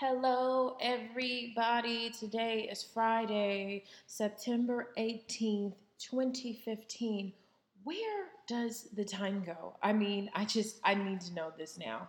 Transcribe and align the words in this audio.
Hello, 0.00 0.76
everybody. 0.80 2.10
Today 2.10 2.68
is 2.70 2.84
Friday, 2.84 3.82
September 4.06 4.90
18th, 4.96 5.74
2015. 5.98 7.32
Where 7.82 8.26
does 8.46 8.90
the 8.94 9.04
time 9.04 9.42
go? 9.44 9.74
I 9.82 9.92
mean, 9.92 10.30
I 10.36 10.44
just, 10.44 10.78
I 10.84 10.94
need 10.94 11.20
to 11.22 11.34
know 11.34 11.50
this 11.58 11.78
now. 11.78 12.06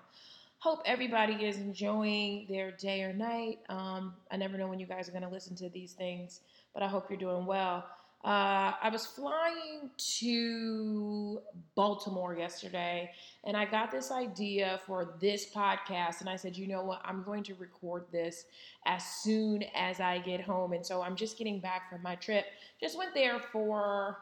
Hope 0.60 0.84
everybody 0.86 1.44
is 1.44 1.58
enjoying 1.58 2.46
their 2.48 2.70
day 2.70 3.02
or 3.02 3.12
night. 3.12 3.58
Um, 3.70 4.14
I 4.30 4.38
never 4.38 4.56
know 4.56 4.68
when 4.68 4.80
you 4.80 4.86
guys 4.86 5.10
are 5.10 5.12
going 5.12 5.24
to 5.24 5.28
listen 5.30 5.56
to 5.56 5.70
these 5.70 5.94
things, 5.94 6.42
but 6.76 6.84
I 6.84 6.88
hope 6.88 7.10
you're 7.10 7.18
doing 7.18 7.48
well. 7.48 7.86
Uh, 8.24 8.74
I 8.82 8.90
was 8.92 9.06
flying 9.06 9.92
to 10.20 11.40
Baltimore 11.74 12.36
yesterday 12.36 13.12
and 13.46 13.56
I 13.56 13.64
got 13.64 13.92
this 13.92 14.12
idea 14.12 14.82
for 14.86 15.16
this 15.22 15.50
podcast. 15.54 16.20
And 16.20 16.30
I 16.30 16.36
said, 16.36 16.58
you 16.58 16.68
know 16.68 16.84
what? 16.84 17.02
I'm 17.06 17.24
going 17.24 17.44
to 17.44 17.54
record 17.56 18.06
this 18.12 18.44
as 18.86 19.06
soon 19.06 19.64
as 19.74 20.02
I 20.02 20.20
get 20.20 20.42
home. 20.42 20.74
And 20.74 20.86
so 20.86 21.02
I'm 21.02 21.16
just 21.16 21.38
getting 21.38 21.62
back 21.62 21.90
from 21.90 22.02
my 22.04 22.16
trip. 22.16 22.46
Just 22.82 22.98
went 22.98 23.14
there 23.14 23.40
for 23.40 24.18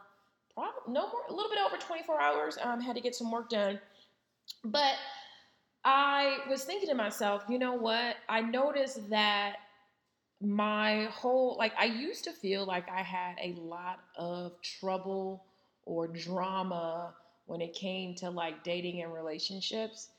probably 0.54 0.94
no 0.94 1.08
more, 1.08 1.22
a 1.30 1.34
little 1.34 1.50
bit 1.50 1.60
over 1.66 1.78
24 1.78 2.22
hours. 2.22 2.58
Um, 2.62 2.80
had 2.80 2.96
to 2.96 3.02
get 3.02 3.16
some 3.16 3.32
work 3.32 3.50
done. 3.50 3.80
But 4.64 4.94
I 5.84 6.38
was 6.48 6.66
thinking 6.66 6.90
to 6.90 6.96
myself, 6.96 7.46
you 7.50 7.58
know 7.58 7.74
what? 7.74 8.18
I 8.30 8.42
noticed 8.42 9.10
that 9.10 9.56
my 10.42 11.06
whole 11.06 11.56
like 11.58 11.74
I 11.78 11.86
used 11.86 12.26
to 12.26 12.32
feel 12.32 12.66
like 12.66 12.90
I 12.90 13.02
had 13.02 13.36
a 13.42 13.54
lot 13.60 14.00
of 14.16 14.62
trouble 14.62 15.44
or 15.86 16.08
drama 16.08 17.14
when 17.48 17.62
it 17.62 17.74
came 17.74 18.14
to 18.16 18.30
like 18.30 18.64
dating 18.64 19.02
and 19.02 19.14
relationships. 19.14 20.10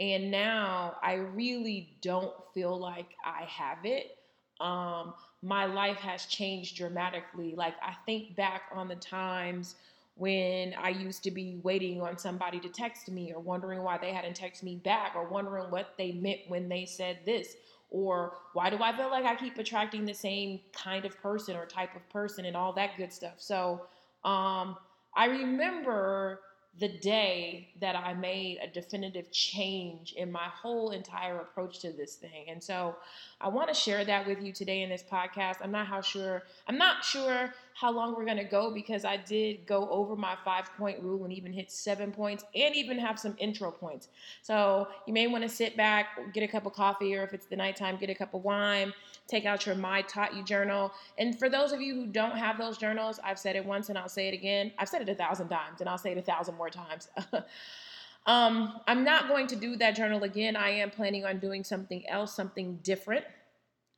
And 0.00 0.30
now 0.30 0.96
I 1.02 1.14
really 1.14 1.96
don't 2.02 2.32
feel 2.54 2.78
like 2.78 3.10
I 3.24 3.44
have 3.44 3.84
it. 3.84 4.16
Um, 4.60 5.14
my 5.42 5.66
life 5.66 5.98
has 5.98 6.26
changed 6.26 6.76
dramatically. 6.76 7.54
Like 7.56 7.74
I 7.82 7.94
think 8.06 8.34
back 8.34 8.62
on 8.74 8.88
the 8.88 8.96
times 8.96 9.76
when 10.14 10.74
I 10.74 10.88
used 10.88 11.22
to 11.24 11.30
be 11.30 11.60
waiting 11.62 12.00
on 12.00 12.18
somebody 12.18 12.58
to 12.60 12.68
text 12.68 13.08
me 13.08 13.32
or 13.32 13.40
wondering 13.40 13.82
why 13.82 13.98
they 13.98 14.12
hadn't 14.12 14.38
texted 14.38 14.64
me 14.64 14.76
back 14.76 15.12
or 15.14 15.28
wondering 15.28 15.70
what 15.70 15.94
they 15.96 16.10
meant 16.10 16.40
when 16.48 16.68
they 16.68 16.86
said 16.86 17.18
this 17.24 17.54
or 17.90 18.34
why 18.52 18.70
do 18.70 18.82
I 18.82 18.96
feel 18.96 19.10
like 19.10 19.24
I 19.24 19.34
keep 19.34 19.58
attracting 19.58 20.04
the 20.04 20.14
same 20.14 20.60
kind 20.72 21.04
of 21.04 21.18
person 21.22 21.56
or 21.56 21.66
type 21.66 21.96
of 21.96 22.08
person 22.10 22.44
and 22.44 22.56
all 22.56 22.72
that 22.74 22.96
good 22.96 23.12
stuff. 23.12 23.34
So 23.38 23.82
um, 24.24 24.76
I 25.16 25.26
remember 25.26 26.40
the 26.78 26.88
day 26.88 27.68
that 27.80 27.96
I 27.96 28.14
made 28.14 28.58
a 28.62 28.68
definitive 28.68 29.32
change 29.32 30.12
in 30.16 30.30
my 30.30 30.44
whole 30.44 30.90
entire 30.90 31.38
approach 31.38 31.80
to 31.80 31.92
this 31.92 32.14
thing. 32.14 32.46
And 32.48 32.62
so 32.62 32.94
I 33.40 33.48
want 33.48 33.68
to 33.68 33.74
share 33.74 34.04
that 34.04 34.26
with 34.26 34.40
you 34.40 34.52
today 34.52 34.82
in 34.82 34.90
this 34.90 35.02
podcast. 35.02 35.56
I'm 35.60 35.72
not 35.72 35.88
how 35.88 36.00
sure 36.00 36.44
I'm 36.68 36.78
not 36.78 37.04
sure 37.04 37.52
how 37.78 37.92
long 37.92 38.16
we're 38.16 38.24
going 38.24 38.38
to 38.38 38.44
go 38.44 38.72
because 38.72 39.04
I 39.04 39.16
did 39.16 39.64
go 39.64 39.88
over 39.88 40.16
my 40.16 40.34
5-point 40.44 41.00
rule 41.00 41.22
and 41.22 41.32
even 41.32 41.52
hit 41.52 41.70
7 41.70 42.10
points 42.10 42.44
and 42.56 42.74
even 42.74 42.98
have 42.98 43.20
some 43.20 43.36
intro 43.38 43.70
points. 43.70 44.08
So 44.42 44.88
you 45.06 45.12
may 45.12 45.28
want 45.28 45.44
to 45.44 45.48
sit 45.48 45.76
back, 45.76 46.32
get 46.34 46.42
a 46.42 46.48
cup 46.48 46.66
of 46.66 46.72
coffee 46.72 47.14
or 47.14 47.22
if 47.22 47.32
it's 47.32 47.46
the 47.46 47.54
nighttime, 47.54 47.96
get 47.96 48.10
a 48.10 48.16
cup 48.16 48.34
of 48.34 48.42
wine, 48.42 48.92
take 49.28 49.44
out 49.44 49.64
your 49.64 49.76
My 49.76 50.02
Taught 50.02 50.34
You 50.34 50.42
journal. 50.42 50.90
And 51.18 51.38
for 51.38 51.48
those 51.48 51.70
of 51.70 51.80
you 51.80 51.94
who 51.94 52.06
don't 52.06 52.36
have 52.36 52.58
those 52.58 52.78
journals, 52.78 53.20
I've 53.22 53.38
said 53.38 53.54
it 53.54 53.64
once 53.64 53.90
and 53.90 53.96
I'll 53.96 54.08
say 54.08 54.26
it 54.26 54.34
again. 54.34 54.72
I've 54.76 54.88
said 54.88 55.02
it 55.02 55.08
a 55.08 55.14
thousand 55.14 55.48
times 55.48 55.80
and 55.80 55.88
I'll 55.88 55.98
say 55.98 56.10
it 56.10 56.18
a 56.18 56.22
thousand 56.22 56.56
more 56.56 56.70
times. 56.70 57.08
um, 58.26 58.80
I'm 58.88 59.04
not 59.04 59.28
going 59.28 59.46
to 59.46 59.56
do 59.56 59.76
that 59.76 59.94
journal 59.94 60.24
again. 60.24 60.56
I 60.56 60.70
am 60.70 60.90
planning 60.90 61.24
on 61.24 61.38
doing 61.38 61.62
something 61.62 62.04
else, 62.08 62.34
something 62.34 62.80
different. 62.82 63.24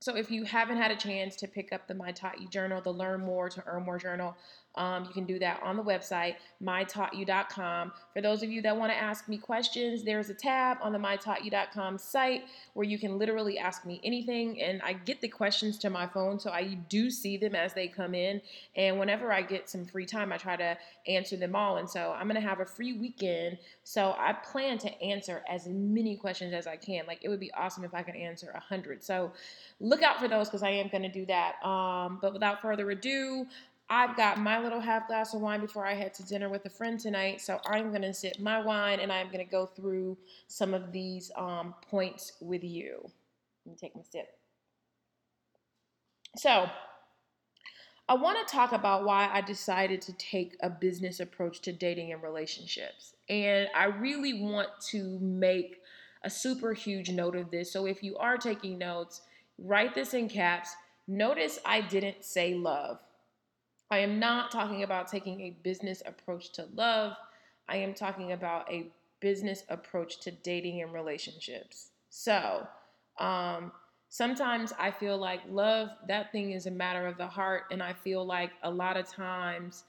So 0.00 0.16
if 0.16 0.30
you 0.30 0.44
haven't 0.44 0.78
had 0.78 0.90
a 0.90 0.96
chance 0.96 1.36
to 1.36 1.46
pick 1.46 1.72
up 1.74 1.86
the 1.86 1.94
My 1.94 2.10
Taught 2.10 2.50
journal, 2.50 2.80
the 2.80 2.92
Learn 2.92 3.20
More 3.20 3.50
to 3.50 3.62
Earn 3.66 3.84
More 3.84 3.98
journal, 3.98 4.34
um, 4.80 5.04
you 5.04 5.12
can 5.12 5.26
do 5.26 5.38
that 5.38 5.62
on 5.62 5.76
the 5.76 5.82
website, 5.82 6.36
mytaughtyou.com. 6.64 7.92
For 8.14 8.22
those 8.22 8.42
of 8.42 8.50
you 8.50 8.62
that 8.62 8.74
want 8.74 8.90
to 8.90 8.96
ask 8.96 9.28
me 9.28 9.36
questions, 9.36 10.02
there's 10.02 10.30
a 10.30 10.34
tab 10.34 10.78
on 10.80 10.92
the 10.92 10.98
mytaughtyou.com 10.98 11.98
site 11.98 12.44
where 12.72 12.86
you 12.86 12.98
can 12.98 13.18
literally 13.18 13.58
ask 13.58 13.84
me 13.84 14.00
anything. 14.02 14.58
And 14.62 14.80
I 14.80 14.94
get 14.94 15.20
the 15.20 15.28
questions 15.28 15.76
to 15.80 15.90
my 15.90 16.06
phone, 16.06 16.40
so 16.40 16.50
I 16.50 16.78
do 16.88 17.10
see 17.10 17.36
them 17.36 17.54
as 17.54 17.74
they 17.74 17.88
come 17.88 18.14
in. 18.14 18.40
And 18.74 18.98
whenever 18.98 19.30
I 19.30 19.42
get 19.42 19.68
some 19.68 19.84
free 19.84 20.06
time, 20.06 20.32
I 20.32 20.38
try 20.38 20.56
to 20.56 20.78
answer 21.06 21.36
them 21.36 21.54
all. 21.54 21.76
And 21.76 21.88
so 21.88 22.14
I'm 22.18 22.26
going 22.26 22.40
to 22.40 22.48
have 22.48 22.60
a 22.60 22.66
free 22.66 22.94
weekend. 22.94 23.58
So 23.84 24.14
I 24.18 24.32
plan 24.32 24.78
to 24.78 25.02
answer 25.02 25.42
as 25.46 25.66
many 25.66 26.16
questions 26.16 26.54
as 26.54 26.66
I 26.66 26.76
can. 26.76 27.04
Like 27.06 27.18
it 27.22 27.28
would 27.28 27.40
be 27.40 27.52
awesome 27.52 27.84
if 27.84 27.92
I 27.92 28.02
could 28.02 28.16
answer 28.16 28.50
a 28.54 28.60
hundred. 28.60 29.04
So 29.04 29.30
look 29.78 30.02
out 30.02 30.18
for 30.18 30.28
those 30.28 30.48
because 30.48 30.62
I 30.62 30.70
am 30.70 30.88
going 30.88 31.02
to 31.02 31.10
do 31.10 31.26
that. 31.26 31.62
Um, 31.62 32.18
but 32.22 32.32
without 32.32 32.62
further 32.62 32.90
ado, 32.90 33.46
I've 33.92 34.16
got 34.16 34.38
my 34.38 34.60
little 34.60 34.78
half 34.78 35.08
glass 35.08 35.34
of 35.34 35.40
wine 35.40 35.60
before 35.60 35.84
I 35.84 35.94
head 35.94 36.14
to 36.14 36.22
dinner 36.24 36.48
with 36.48 36.64
a 36.64 36.70
friend 36.70 36.98
tonight. 36.98 37.40
So 37.40 37.60
I'm 37.66 37.90
going 37.90 38.02
to 38.02 38.14
sip 38.14 38.38
my 38.38 38.60
wine 38.60 39.00
and 39.00 39.12
I'm 39.12 39.26
going 39.26 39.44
to 39.44 39.50
go 39.50 39.66
through 39.66 40.16
some 40.46 40.74
of 40.74 40.92
these 40.92 41.32
um, 41.36 41.74
points 41.90 42.34
with 42.40 42.62
you. 42.62 43.00
Let 43.66 43.72
me 43.72 43.76
take 43.78 43.96
my 43.96 44.02
sip. 44.08 44.28
So, 46.36 46.70
I 48.08 48.14
want 48.14 48.44
to 48.44 48.52
talk 48.52 48.72
about 48.72 49.04
why 49.04 49.28
I 49.32 49.40
decided 49.40 50.02
to 50.02 50.12
take 50.14 50.56
a 50.62 50.70
business 50.70 51.20
approach 51.20 51.60
to 51.60 51.72
dating 51.72 52.12
and 52.12 52.22
relationships. 52.22 53.14
And 53.28 53.68
I 53.74 53.84
really 53.84 54.42
want 54.42 54.68
to 54.90 55.18
make 55.20 55.80
a 56.22 56.30
super 56.30 56.72
huge 56.72 57.10
note 57.10 57.36
of 57.36 57.50
this. 57.50 57.72
So, 57.72 57.86
if 57.86 58.02
you 58.02 58.16
are 58.16 58.36
taking 58.36 58.78
notes, 58.78 59.22
write 59.58 59.94
this 59.94 60.14
in 60.14 60.28
caps. 60.28 60.74
Notice 61.06 61.58
I 61.64 61.80
didn't 61.80 62.24
say 62.24 62.54
love. 62.54 62.98
I 63.90 63.98
am 63.98 64.20
not 64.20 64.52
talking 64.52 64.82
about 64.84 65.08
taking 65.08 65.40
a 65.40 65.50
business 65.62 66.02
approach 66.06 66.52
to 66.52 66.68
love. 66.74 67.16
I 67.68 67.76
am 67.76 67.94
talking 67.94 68.32
about 68.32 68.70
a 68.70 68.86
business 69.20 69.64
approach 69.68 70.20
to 70.20 70.30
dating 70.30 70.82
and 70.82 70.92
relationships. 70.92 71.90
So, 72.08 72.66
um, 73.18 73.72
sometimes 74.08 74.72
I 74.78 74.90
feel 74.90 75.18
like 75.18 75.40
love, 75.48 75.90
that 76.08 76.32
thing 76.32 76.52
is 76.52 76.66
a 76.66 76.70
matter 76.70 77.06
of 77.06 77.18
the 77.18 77.26
heart. 77.26 77.64
And 77.70 77.82
I 77.82 77.92
feel 77.92 78.24
like 78.24 78.52
a 78.62 78.70
lot 78.70 78.96
of 78.96 79.08
times, 79.08 79.84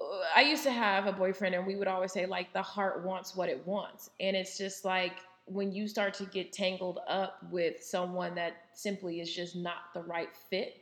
uh, 0.00 0.04
I 0.36 0.42
used 0.42 0.62
to 0.64 0.70
have 0.70 1.06
a 1.06 1.12
boyfriend, 1.12 1.54
and 1.54 1.66
we 1.66 1.76
would 1.76 1.88
always 1.88 2.12
say, 2.12 2.26
like, 2.26 2.52
the 2.52 2.62
heart 2.62 3.04
wants 3.04 3.34
what 3.34 3.48
it 3.48 3.66
wants. 3.66 4.10
And 4.20 4.36
it's 4.36 4.58
just 4.58 4.84
like 4.84 5.16
when 5.46 5.72
you 5.72 5.88
start 5.88 6.14
to 6.14 6.24
get 6.26 6.52
tangled 6.52 7.00
up 7.08 7.38
with 7.50 7.82
someone 7.82 8.34
that 8.36 8.56
simply 8.74 9.20
is 9.20 9.34
just 9.34 9.56
not 9.56 9.92
the 9.94 10.02
right 10.02 10.28
fit 10.50 10.76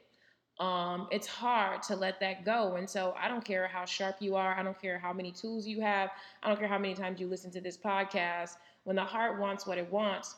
um, 0.61 1.07
it's 1.11 1.27
hard 1.27 1.83
to 1.85 1.95
let 1.95 2.19
that 2.21 2.45
go. 2.45 2.75
And 2.77 2.89
so 2.89 3.15
I 3.21 3.29
don't 3.29 3.45
care 3.45 3.69
how 3.69 3.85
sharp 3.85 4.17
you 4.21 4.35
are. 4.35 4.59
I 4.59 4.63
don't 4.63 4.81
care 4.81 4.99
how 4.99 5.13
many 5.13 5.31
tools 5.31 5.67
you 5.67 5.81
have. 5.81 6.11
I 6.43 6.49
don't 6.49 6.59
care 6.59 6.69
how 6.69 6.79
many 6.79 6.95
times 6.95 7.21
you 7.21 7.29
listen 7.29 7.51
to 7.53 7.61
this 7.61 7.77
podcast. 7.77 8.57
When 8.85 8.97
the 8.97 9.05
heart 9.05 9.39
wants 9.39 9.67
what 9.67 9.79
it 9.79 9.91
wants, 9.91 10.35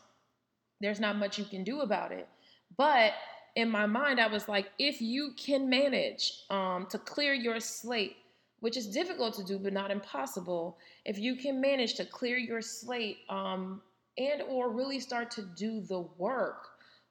there's 0.80 1.00
not 1.00 1.16
much 1.16 1.38
you 1.38 1.44
can 1.44 1.64
do 1.64 1.80
about 1.80 2.12
it. 2.12 2.28
But 2.76 3.12
in 3.56 3.70
my 3.70 3.86
mind, 3.86 4.20
I 4.20 4.26
was 4.26 4.48
like, 4.48 4.70
if 4.78 5.00
you 5.00 5.32
can 5.36 5.68
manage 5.68 6.44
um, 6.50 6.86
to 6.90 6.98
clear 6.98 7.32
your 7.32 7.58
slate, 7.58 8.16
which 8.60 8.76
is 8.76 8.86
difficult 8.86 9.34
to 9.34 9.44
do, 9.44 9.58
but 9.58 9.72
not 9.72 9.90
impossible, 9.90 10.76
if 11.06 11.18
you 11.18 11.34
can 11.34 11.60
manage 11.60 11.94
to 11.94 12.04
clear 12.04 12.36
your 12.36 12.60
slate 12.60 13.18
um, 13.30 13.80
and 14.18 14.42
or 14.42 14.70
really 14.70 15.00
start 15.00 15.30
to 15.32 15.42
do 15.42 15.80
the 15.80 16.00
work, 16.18 16.66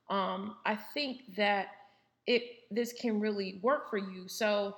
um, 0.10 0.56
I 0.66 0.76
think 0.76 1.36
that 1.36 1.68
it 2.30 2.44
this 2.70 2.94
can 2.94 3.20
really 3.20 3.60
work 3.64 3.90
for 3.90 3.98
you. 3.98 4.28
So 4.28 4.76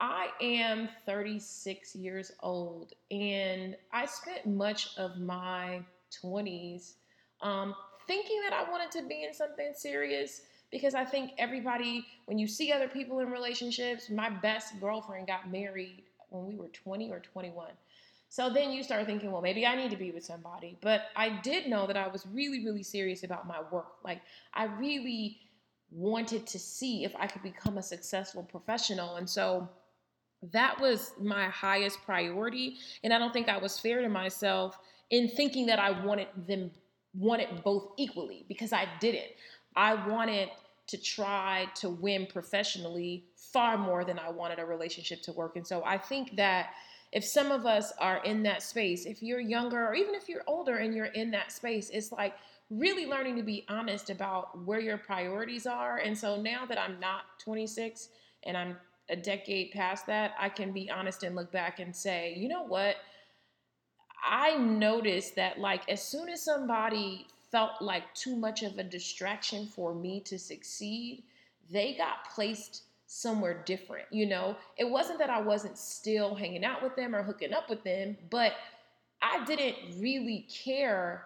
I 0.00 0.30
am 0.40 0.88
36 1.06 1.94
years 1.94 2.32
old 2.42 2.92
and 3.12 3.76
I 3.92 4.04
spent 4.04 4.46
much 4.46 4.98
of 4.98 5.16
my 5.18 5.80
20s 6.22 6.94
um, 7.40 7.74
thinking 8.08 8.40
that 8.42 8.52
I 8.52 8.68
wanted 8.68 8.90
to 8.98 9.06
be 9.06 9.22
in 9.22 9.32
something 9.32 9.72
serious 9.74 10.42
because 10.72 10.94
I 10.94 11.04
think 11.04 11.30
everybody, 11.38 12.04
when 12.26 12.36
you 12.36 12.48
see 12.48 12.72
other 12.72 12.88
people 12.88 13.20
in 13.20 13.30
relationships, 13.30 14.10
my 14.10 14.28
best 14.28 14.80
girlfriend 14.80 15.28
got 15.28 15.50
married 15.50 16.02
when 16.30 16.46
we 16.46 16.56
were 16.56 16.68
20 16.68 17.12
or 17.12 17.20
21. 17.20 17.68
So 18.28 18.50
then 18.50 18.72
you 18.72 18.82
start 18.82 19.06
thinking, 19.06 19.30
well, 19.30 19.40
maybe 19.40 19.64
I 19.64 19.76
need 19.76 19.90
to 19.92 19.96
be 19.96 20.10
with 20.10 20.24
somebody. 20.24 20.76
But 20.80 21.02
I 21.16 21.40
did 21.42 21.68
know 21.68 21.86
that 21.86 21.96
I 21.96 22.08
was 22.08 22.26
really, 22.26 22.64
really 22.64 22.82
serious 22.82 23.22
about 23.22 23.46
my 23.46 23.60
work. 23.70 23.92
Like, 24.04 24.20
I 24.52 24.64
really 24.64 25.38
wanted 25.90 26.46
to 26.46 26.58
see 26.58 27.04
if 27.04 27.14
I 27.16 27.26
could 27.26 27.42
become 27.42 27.78
a 27.78 27.82
successful 27.82 28.42
professional. 28.42 29.16
And 29.16 29.28
so 29.28 29.68
that 30.52 30.80
was 30.80 31.12
my 31.20 31.46
highest 31.46 32.02
priority. 32.02 32.76
And 33.02 33.12
I 33.12 33.18
don't 33.18 33.32
think 33.32 33.48
I 33.48 33.58
was 33.58 33.78
fair 33.78 34.00
to 34.02 34.08
myself 34.08 34.78
in 35.10 35.28
thinking 35.28 35.66
that 35.66 35.78
I 35.78 36.04
wanted 36.04 36.28
them 36.46 36.70
wanted 37.14 37.64
both 37.64 37.88
equally 37.96 38.44
because 38.48 38.72
I 38.72 38.86
didn't. 39.00 39.30
I 39.74 39.94
wanted 40.08 40.50
to 40.88 40.96
try 40.98 41.66
to 41.76 41.88
win 41.88 42.26
professionally 42.26 43.24
far 43.36 43.76
more 43.78 44.04
than 44.04 44.18
I 44.18 44.30
wanted 44.30 44.58
a 44.58 44.64
relationship 44.64 45.22
to 45.22 45.32
work. 45.32 45.56
And 45.56 45.66
so 45.66 45.82
I 45.84 45.98
think 45.98 46.36
that 46.36 46.70
if 47.12 47.24
some 47.24 47.50
of 47.50 47.66
us 47.66 47.92
are 47.98 48.22
in 48.24 48.42
that 48.42 48.62
space, 48.62 49.06
if 49.06 49.22
you're 49.22 49.40
younger 49.40 49.86
or 49.86 49.94
even 49.94 50.14
if 50.14 50.28
you're 50.28 50.44
older 50.46 50.76
and 50.76 50.94
you're 50.94 51.06
in 51.06 51.30
that 51.30 51.52
space, 51.52 51.90
it's 51.90 52.12
like 52.12 52.34
really 52.70 53.06
learning 53.06 53.36
to 53.36 53.42
be 53.42 53.64
honest 53.68 54.10
about 54.10 54.62
where 54.66 54.80
your 54.80 54.98
priorities 54.98 55.66
are. 55.66 55.98
And 55.98 56.16
so 56.16 56.40
now 56.40 56.66
that 56.66 56.78
I'm 56.78 57.00
not 57.00 57.22
26 57.42 58.08
and 58.44 58.56
I'm 58.56 58.76
a 59.08 59.16
decade 59.16 59.70
past 59.72 60.06
that, 60.06 60.34
I 60.38 60.48
can 60.50 60.72
be 60.72 60.90
honest 60.90 61.22
and 61.22 61.34
look 61.34 61.50
back 61.50 61.78
and 61.80 61.96
say, 61.96 62.34
you 62.36 62.48
know 62.48 62.64
what? 62.64 62.96
I 64.22 64.56
noticed 64.58 65.36
that, 65.36 65.58
like, 65.58 65.88
as 65.88 66.02
soon 66.02 66.28
as 66.28 66.44
somebody 66.44 67.26
felt 67.50 67.80
like 67.80 68.12
too 68.14 68.36
much 68.36 68.62
of 68.62 68.76
a 68.76 68.84
distraction 68.84 69.66
for 69.66 69.94
me 69.94 70.20
to 70.26 70.38
succeed, 70.38 71.22
they 71.70 71.94
got 71.94 72.28
placed 72.34 72.82
somewhere 73.08 73.62
different. 73.64 74.06
You 74.10 74.26
know, 74.26 74.56
it 74.76 74.88
wasn't 74.88 75.18
that 75.18 75.30
I 75.30 75.40
wasn't 75.40 75.76
still 75.76 76.34
hanging 76.34 76.64
out 76.64 76.82
with 76.82 76.94
them 76.94 77.16
or 77.16 77.22
hooking 77.22 77.54
up 77.54 77.68
with 77.68 77.82
them, 77.82 78.16
but 78.30 78.52
I 79.20 79.44
didn't 79.44 79.98
really 79.98 80.46
care 80.64 81.24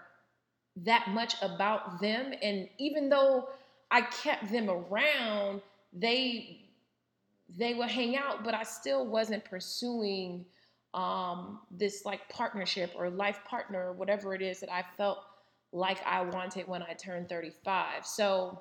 that 0.76 1.08
much 1.08 1.34
about 1.42 2.00
them. 2.00 2.32
And 2.40 2.68
even 2.78 3.08
though 3.08 3.48
I 3.90 4.02
kept 4.02 4.50
them 4.50 4.70
around, 4.70 5.60
they 5.92 6.60
they 7.54 7.74
would 7.74 7.90
hang 7.90 8.16
out, 8.16 8.44
but 8.44 8.54
I 8.54 8.62
still 8.62 9.04
wasn't 9.04 9.44
pursuing 9.44 10.46
um, 10.94 11.60
this 11.70 12.06
like 12.06 12.26
partnership 12.30 12.92
or 12.96 13.10
life 13.10 13.40
partner 13.44 13.88
or 13.88 13.92
whatever 13.92 14.34
it 14.34 14.40
is 14.40 14.60
that 14.60 14.72
I 14.72 14.84
felt 14.96 15.18
like 15.72 15.98
I 16.06 16.22
wanted 16.22 16.66
when 16.68 16.82
I 16.82 16.94
turned 16.94 17.28
35. 17.28 18.06
So 18.06 18.60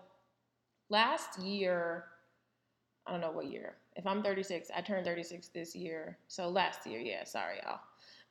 last 0.89 1.39
year, 1.39 2.05
I 3.05 3.11
don't 3.11 3.21
know 3.21 3.31
what 3.31 3.47
year. 3.47 3.75
If 3.95 4.05
I'm 4.05 4.23
36, 4.23 4.69
I 4.75 4.81
turned 4.81 5.05
36 5.05 5.49
this 5.49 5.75
year. 5.75 6.17
So 6.27 6.49
last 6.49 6.85
year, 6.85 6.99
yeah, 6.99 7.23
sorry, 7.23 7.59
y'all. 7.63 7.79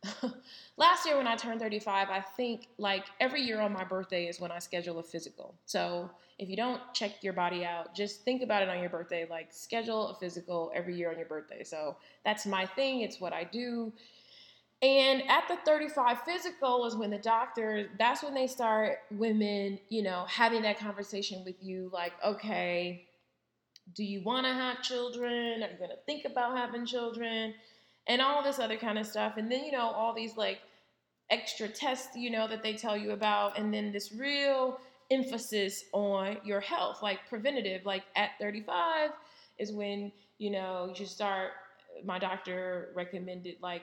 last 0.76 1.05
year 1.05 1.17
when 1.19 1.26
I 1.26 1.37
turned 1.37 1.61
35, 1.61 2.08
I 2.08 2.20
think 2.20 2.69
like 2.78 3.06
every 3.20 3.43
year 3.43 3.61
on 3.61 3.72
my 3.72 3.84
birthday 3.84 4.26
is 4.26 4.40
when 4.40 4.50
I 4.50 4.58
schedule 4.58 4.99
a 4.99 5.02
physical. 5.02 5.55
So 5.67 6.11
if 6.38 6.49
you 6.49 6.56
don't 6.56 6.81
check 6.94 7.22
your 7.22 7.34
body 7.34 7.64
out, 7.64 7.94
just 7.94 8.22
think 8.22 8.43
about 8.43 8.62
it 8.62 8.69
on 8.69 8.81
your 8.81 8.88
birthday. 8.88 9.26
Like 9.28 9.49
schedule 9.50 10.08
a 10.08 10.14
physical 10.14 10.73
every 10.75 10.96
year 10.96 11.11
on 11.11 11.19
your 11.19 11.26
birthday. 11.26 11.64
So 11.64 11.96
that's 12.25 12.46
my 12.46 12.64
thing. 12.64 13.02
It's 13.02 13.20
what 13.20 13.32
I 13.32 13.44
do. 13.44 13.93
And 14.82 15.23
at 15.28 15.46
the 15.46 15.58
35 15.66 16.23
physical 16.23 16.87
is 16.87 16.96
when 16.96 17.11
the 17.11 17.19
doctor, 17.19 17.90
that's 17.99 18.23
when 18.23 18.32
they 18.32 18.46
start 18.46 19.00
women, 19.11 19.78
you 19.90 20.02
know, 20.02 20.25
having 20.26 20.62
that 20.62 20.78
conversation 20.78 21.44
with 21.44 21.56
you 21.62 21.90
like, 21.93 22.14
okay, 22.25 23.05
do 23.94 24.04
you 24.04 24.22
want 24.22 24.46
to 24.46 24.52
have 24.52 24.82
children? 24.82 25.62
Are 25.62 25.70
you 25.70 25.78
going 25.78 25.90
to 25.90 25.96
think 26.06 26.25
about 26.25 26.56
having 26.56 26.87
children? 26.87 27.54
And 28.06 28.20
all 28.20 28.42
this 28.42 28.58
other 28.58 28.76
kind 28.76 28.98
of 28.98 29.06
stuff. 29.06 29.37
And 29.37 29.50
then, 29.50 29.64
you 29.64 29.72
know, 29.72 29.90
all 29.90 30.14
these 30.14 30.37
like 30.37 30.58
extra 31.31 31.69
tests, 31.69 32.16
you 32.16 32.31
know, 32.31 32.48
that 32.48 32.62
they 32.62 32.75
tell 32.75 32.96
you 32.96 33.12
about. 33.12 33.58
And 33.58 33.72
then 33.72 33.92
this 33.92 34.12
real 34.12 34.78
emphasis 35.10 35.84
on 35.92 36.38
your 36.44 36.60
health, 36.60 37.02
like 37.02 37.20
preventative, 37.28 37.84
like 37.84 38.04
at 38.16 38.31
35 38.40 39.10
is 39.58 39.72
when, 39.72 40.12
you 40.38 40.50
know, 40.50 40.87
you 40.88 40.94
should 40.94 41.08
start. 41.08 41.50
My 42.04 42.19
doctor 42.19 42.90
recommended 42.94 43.56
like 43.60 43.82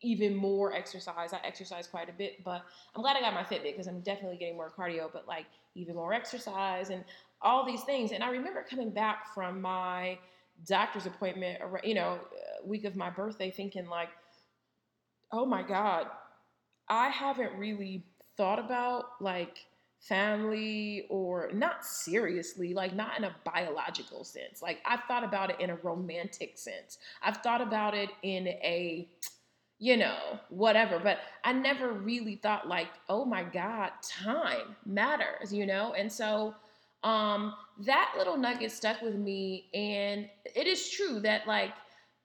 even 0.00 0.34
more 0.34 0.72
exercise. 0.72 1.32
I 1.32 1.38
exercise 1.44 1.86
quite 1.86 2.08
a 2.08 2.12
bit, 2.12 2.44
but 2.44 2.62
I'm 2.94 3.02
glad 3.02 3.16
I 3.16 3.20
got 3.20 3.34
my 3.34 3.42
Fitbit 3.42 3.72
because 3.72 3.86
I'm 3.86 4.00
definitely 4.00 4.36
getting 4.36 4.56
more 4.56 4.70
cardio, 4.70 5.10
but 5.12 5.26
like 5.26 5.46
even 5.74 5.94
more 5.96 6.12
exercise 6.12 6.90
and 6.90 7.04
all 7.42 7.66
these 7.66 7.82
things. 7.82 8.12
And 8.12 8.22
I 8.22 8.30
remember 8.30 8.64
coming 8.68 8.90
back 8.90 9.34
from 9.34 9.60
my 9.60 10.18
doctor's 10.66 11.06
appointment, 11.06 11.60
you 11.82 11.94
know, 11.94 12.18
uh, 12.20 12.66
week 12.66 12.84
of 12.84 12.96
my 12.96 13.10
birthday, 13.10 13.50
thinking 13.50 13.86
like, 13.86 14.08
oh 15.32 15.44
my 15.44 15.62
God, 15.62 16.06
I 16.88 17.08
haven't 17.08 17.56
really 17.58 18.04
thought 18.36 18.58
about 18.58 19.04
like 19.20 19.58
family 20.00 21.06
or 21.08 21.50
not 21.52 21.84
seriously, 21.84 22.74
like 22.74 22.94
not 22.94 23.18
in 23.18 23.24
a 23.24 23.34
biological 23.44 24.22
sense. 24.22 24.62
Like 24.62 24.78
I've 24.84 25.04
thought 25.04 25.24
about 25.24 25.50
it 25.50 25.60
in 25.60 25.70
a 25.70 25.76
romantic 25.76 26.58
sense. 26.58 26.98
I've 27.22 27.38
thought 27.38 27.60
about 27.60 27.94
it 27.94 28.10
in 28.22 28.48
a 28.48 29.08
you 29.78 29.96
know, 29.96 30.38
whatever. 30.50 30.98
But 30.98 31.18
I 31.42 31.52
never 31.52 31.92
really 31.92 32.36
thought 32.36 32.68
like, 32.68 32.88
oh 33.08 33.24
my 33.24 33.42
God, 33.42 33.90
time 34.02 34.76
matters, 34.86 35.52
you 35.52 35.66
know? 35.66 35.92
And 35.94 36.10
so 36.10 36.54
um, 37.04 37.54
that 37.80 38.14
little 38.18 38.36
nugget 38.36 38.72
stuck 38.72 39.00
with 39.02 39.14
me. 39.14 39.66
And 39.72 40.28
it 40.56 40.66
is 40.66 40.90
true 40.90 41.20
that, 41.20 41.46
like, 41.46 41.72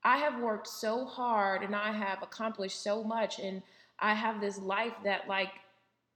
I 0.04 0.18
have 0.18 0.40
worked 0.40 0.68
so 0.68 1.06
hard 1.06 1.62
and 1.62 1.76
I 1.76 1.92
have 1.92 2.24
accomplished 2.24 2.82
so 2.82 3.04
much, 3.04 3.40
and 3.40 3.62
I 4.00 4.14
have 4.14 4.42
this 4.42 4.58
life 4.58 4.94
that, 5.04 5.28
like, 5.28 5.52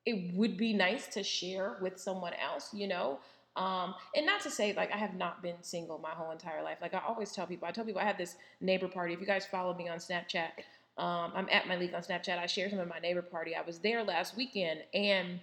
it 0.05 0.33
would 0.33 0.57
be 0.57 0.73
nice 0.73 1.07
to 1.07 1.23
share 1.23 1.77
with 1.81 1.99
someone 1.99 2.33
else, 2.33 2.73
you 2.73 2.87
know? 2.87 3.19
Um, 3.55 3.93
and 4.15 4.25
not 4.25 4.41
to 4.41 4.49
say 4.49 4.73
like 4.73 4.91
I 4.91 4.97
have 4.97 5.13
not 5.13 5.43
been 5.43 5.61
single 5.61 5.99
my 5.99 6.09
whole 6.09 6.31
entire 6.31 6.63
life. 6.63 6.79
Like 6.81 6.93
I 6.93 7.01
always 7.07 7.31
tell 7.31 7.45
people, 7.45 7.67
I 7.67 7.71
tell 7.71 7.85
people 7.85 8.01
I 8.01 8.05
have 8.05 8.17
this 8.17 8.35
neighbor 8.61 8.87
party. 8.87 9.13
If 9.13 9.19
you 9.19 9.27
guys 9.27 9.45
follow 9.45 9.75
me 9.75 9.87
on 9.87 9.99
Snapchat, 9.99 10.49
um, 10.97 11.31
I'm 11.35 11.47
at 11.51 11.65
Myleik 11.65 11.93
on 11.93 12.01
Snapchat. 12.01 12.39
I 12.39 12.47
share 12.47 12.69
some 12.69 12.79
of 12.79 12.87
my 12.87 12.99
neighbor 12.99 13.21
party. 13.21 13.55
I 13.55 13.61
was 13.61 13.79
there 13.79 14.03
last 14.03 14.35
weekend, 14.35 14.81
and 14.93 15.39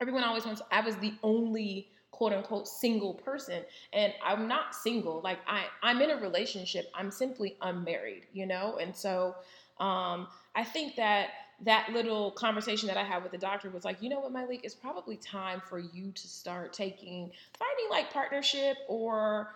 everyone 0.00 0.24
always 0.24 0.44
wants. 0.44 0.60
I 0.70 0.80
was 0.80 0.96
the 0.96 1.14
only 1.22 1.88
quote 2.10 2.32
unquote 2.32 2.66
single 2.66 3.14
person 3.14 3.62
and 3.92 4.12
i'm 4.24 4.48
not 4.48 4.74
single. 4.74 5.20
Like 5.22 5.38
i 5.46 5.64
i'm 5.82 6.00
in 6.00 6.10
a 6.10 6.16
relationship. 6.16 6.90
I'm 6.94 7.10
simply 7.10 7.56
unmarried 7.60 8.26
you 8.32 8.46
know? 8.46 8.78
And 8.80 8.94
so 8.94 9.34
um 9.78 10.28
i 10.54 10.64
think 10.64 10.96
that 10.96 11.28
that 11.62 11.90
little 11.92 12.30
conversation 12.32 12.86
that 12.86 12.96
i 12.96 13.02
had 13.02 13.22
with 13.22 13.32
the 13.32 13.38
doctor 13.38 13.70
was 13.70 13.84
like 13.84 14.02
you 14.02 14.08
know 14.08 14.20
what 14.20 14.32
Myleik 14.32 14.60
it's 14.62 14.74
probably 14.74 15.16
time 15.16 15.60
for 15.68 15.78
you 15.78 16.12
to 16.12 16.28
start 16.28 16.72
taking 16.72 17.30
finding 17.58 17.90
like 17.90 18.10
partnership 18.10 18.78
or 18.88 19.50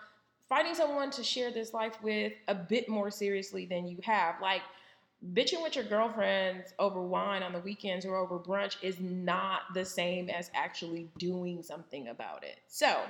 finding 0.51 0.75
someone 0.75 1.11
to 1.13 1.23
share 1.23 1.53
this 1.53 1.73
life 1.73 1.97
with 2.03 2.33
a 2.49 2.55
bit 2.55 2.89
more 2.89 3.11
seriously 3.11 3.65
than 3.65 3.87
you 3.87 3.97
have. 4.03 4.35
Like 4.43 4.63
bitching 5.33 5.63
with 5.63 5.77
your 5.77 5.85
girlfriends 5.85 6.73
over 6.79 7.03
wine 7.03 7.43
on 7.43 7.53
the 7.53 7.59
weekends 7.61 8.07
or 8.07 8.17
over 8.17 8.39
brunch 8.39 8.77
is 8.83 8.99
not 9.01 9.63
the 9.75 9.85
same 9.85 10.31
as 10.31 10.51
actually 10.55 11.09
doing 11.19 11.63
something 11.63 12.09
about 12.09 12.43
it. 12.43 12.59
So, 12.69 13.03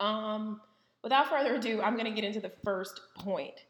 um, 0.00 0.60
without 1.02 1.28
further 1.28 1.56
ado, 1.56 1.82
I'm 1.82 1.94
going 1.94 2.06
to 2.06 2.18
get 2.18 2.24
into 2.24 2.40
the 2.40 2.52
first 2.64 3.00
point. 3.16 3.64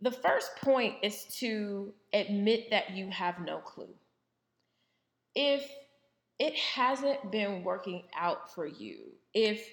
The 0.00 0.10
first 0.10 0.56
point 0.56 0.96
is 1.02 1.24
to 1.38 1.92
admit 2.12 2.70
that 2.70 2.90
you 2.90 3.10
have 3.10 3.40
no 3.40 3.58
clue. 3.58 3.94
If 5.34 5.70
it 6.38 6.54
hasn't 6.56 7.30
been 7.30 7.62
working 7.62 8.04
out 8.18 8.52
for 8.52 8.66
you, 8.66 9.12
if 9.34 9.64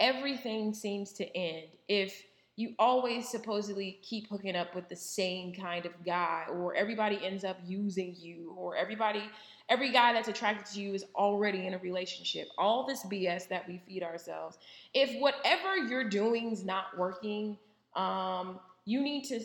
everything 0.00 0.74
seems 0.74 1.12
to 1.14 1.36
end, 1.36 1.66
if 1.88 2.20
you 2.56 2.74
always 2.78 3.28
supposedly 3.28 3.98
keep 4.02 4.28
hooking 4.28 4.56
up 4.56 4.74
with 4.74 4.88
the 4.88 4.96
same 4.96 5.52
kind 5.54 5.84
of 5.84 5.92
guy 6.04 6.44
or 6.50 6.74
everybody 6.74 7.20
ends 7.22 7.44
up 7.44 7.58
using 7.66 8.16
you 8.18 8.54
or 8.56 8.74
everybody 8.74 9.22
every 9.68 9.92
guy 9.92 10.12
that's 10.12 10.28
attracted 10.28 10.66
to 10.66 10.80
you 10.80 10.94
is 10.94 11.04
already 11.14 11.66
in 11.66 11.74
a 11.74 11.78
relationship. 11.78 12.48
All 12.56 12.86
this 12.86 13.04
bs 13.04 13.48
that 13.48 13.68
we 13.68 13.80
feed 13.86 14.02
ourselves. 14.02 14.58
If 14.94 15.20
whatever 15.20 15.76
you're 15.76 16.08
doing 16.08 16.50
is 16.50 16.64
not 16.64 16.96
working 16.96 17.58
um, 17.94 18.58
you 18.84 19.02
need 19.02 19.24
to 19.24 19.40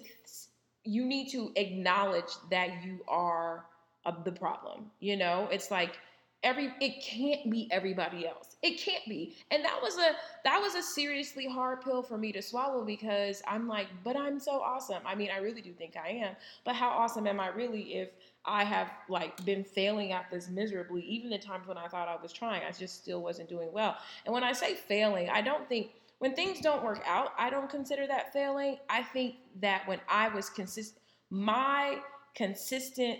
you 0.83 1.05
need 1.05 1.29
to 1.31 1.51
acknowledge 1.55 2.33
that 2.49 2.83
you 2.83 2.99
are 3.07 3.65
uh, 4.05 4.13
the 4.23 4.31
problem 4.31 4.89
you 4.99 5.17
know? 5.17 5.49
It's 5.51 5.69
like 5.69 5.99
every 6.43 6.73
it 6.79 7.03
can't 7.03 7.49
be 7.51 7.67
everybody 7.71 8.27
else. 8.27 8.55
It 8.61 8.79
can't 8.79 9.03
be. 9.07 9.35
And 9.51 9.63
that 9.63 9.79
was 9.81 9.97
a 9.97 10.15
that 10.43 10.59
was 10.59 10.75
a 10.75 10.81
seriously 10.81 11.47
hard 11.47 11.81
pill 11.81 12.01
for 12.01 12.17
me 12.17 12.31
to 12.31 12.41
swallow 12.41 12.83
because 12.83 13.41
i'm 13.47 13.67
like 13.67 13.87
but 14.03 14.15
i'm 14.15 14.39
so 14.39 14.59
awesome. 14.61 15.01
I 15.05 15.15
mean 15.15 15.29
i 15.33 15.37
really 15.37 15.61
do 15.61 15.71
think 15.73 15.95
i 15.97 16.09
am. 16.09 16.35
But 16.63 16.75
how 16.75 16.89
awesome 16.89 17.27
am 17.27 17.39
i 17.39 17.49
really 17.49 17.95
if 17.95 18.09
i 18.45 18.63
have 18.63 18.89
like 19.07 19.43
been 19.45 19.63
failing 19.63 20.11
at 20.11 20.25
this 20.31 20.49
miserably 20.49 21.03
even 21.03 21.29
the 21.29 21.37
times 21.37 21.67
when 21.67 21.77
i 21.77 21.87
thought 21.87 22.07
i 22.07 22.21
was 22.21 22.33
trying 22.33 22.63
i 22.63 22.71
just 22.71 23.01
still 23.01 23.21
wasn't 23.21 23.49
doing 23.49 23.71
well. 23.71 23.97
And 24.25 24.33
when 24.33 24.43
i 24.43 24.53
say 24.53 24.75
failing 24.75 25.29
i 25.29 25.41
don't 25.41 25.67
think 25.69 25.91
when 26.19 26.35
things 26.35 26.59
don't 26.59 26.83
work 26.83 27.01
out 27.05 27.33
i 27.37 27.49
don't 27.49 27.69
consider 27.69 28.07
that 28.07 28.33
failing. 28.33 28.77
I 28.89 29.03
think 29.03 29.35
that 29.59 29.87
when 29.87 29.99
i 30.09 30.27
was 30.29 30.49
consistent 30.49 30.97
my 31.29 31.97
consistent 32.35 33.19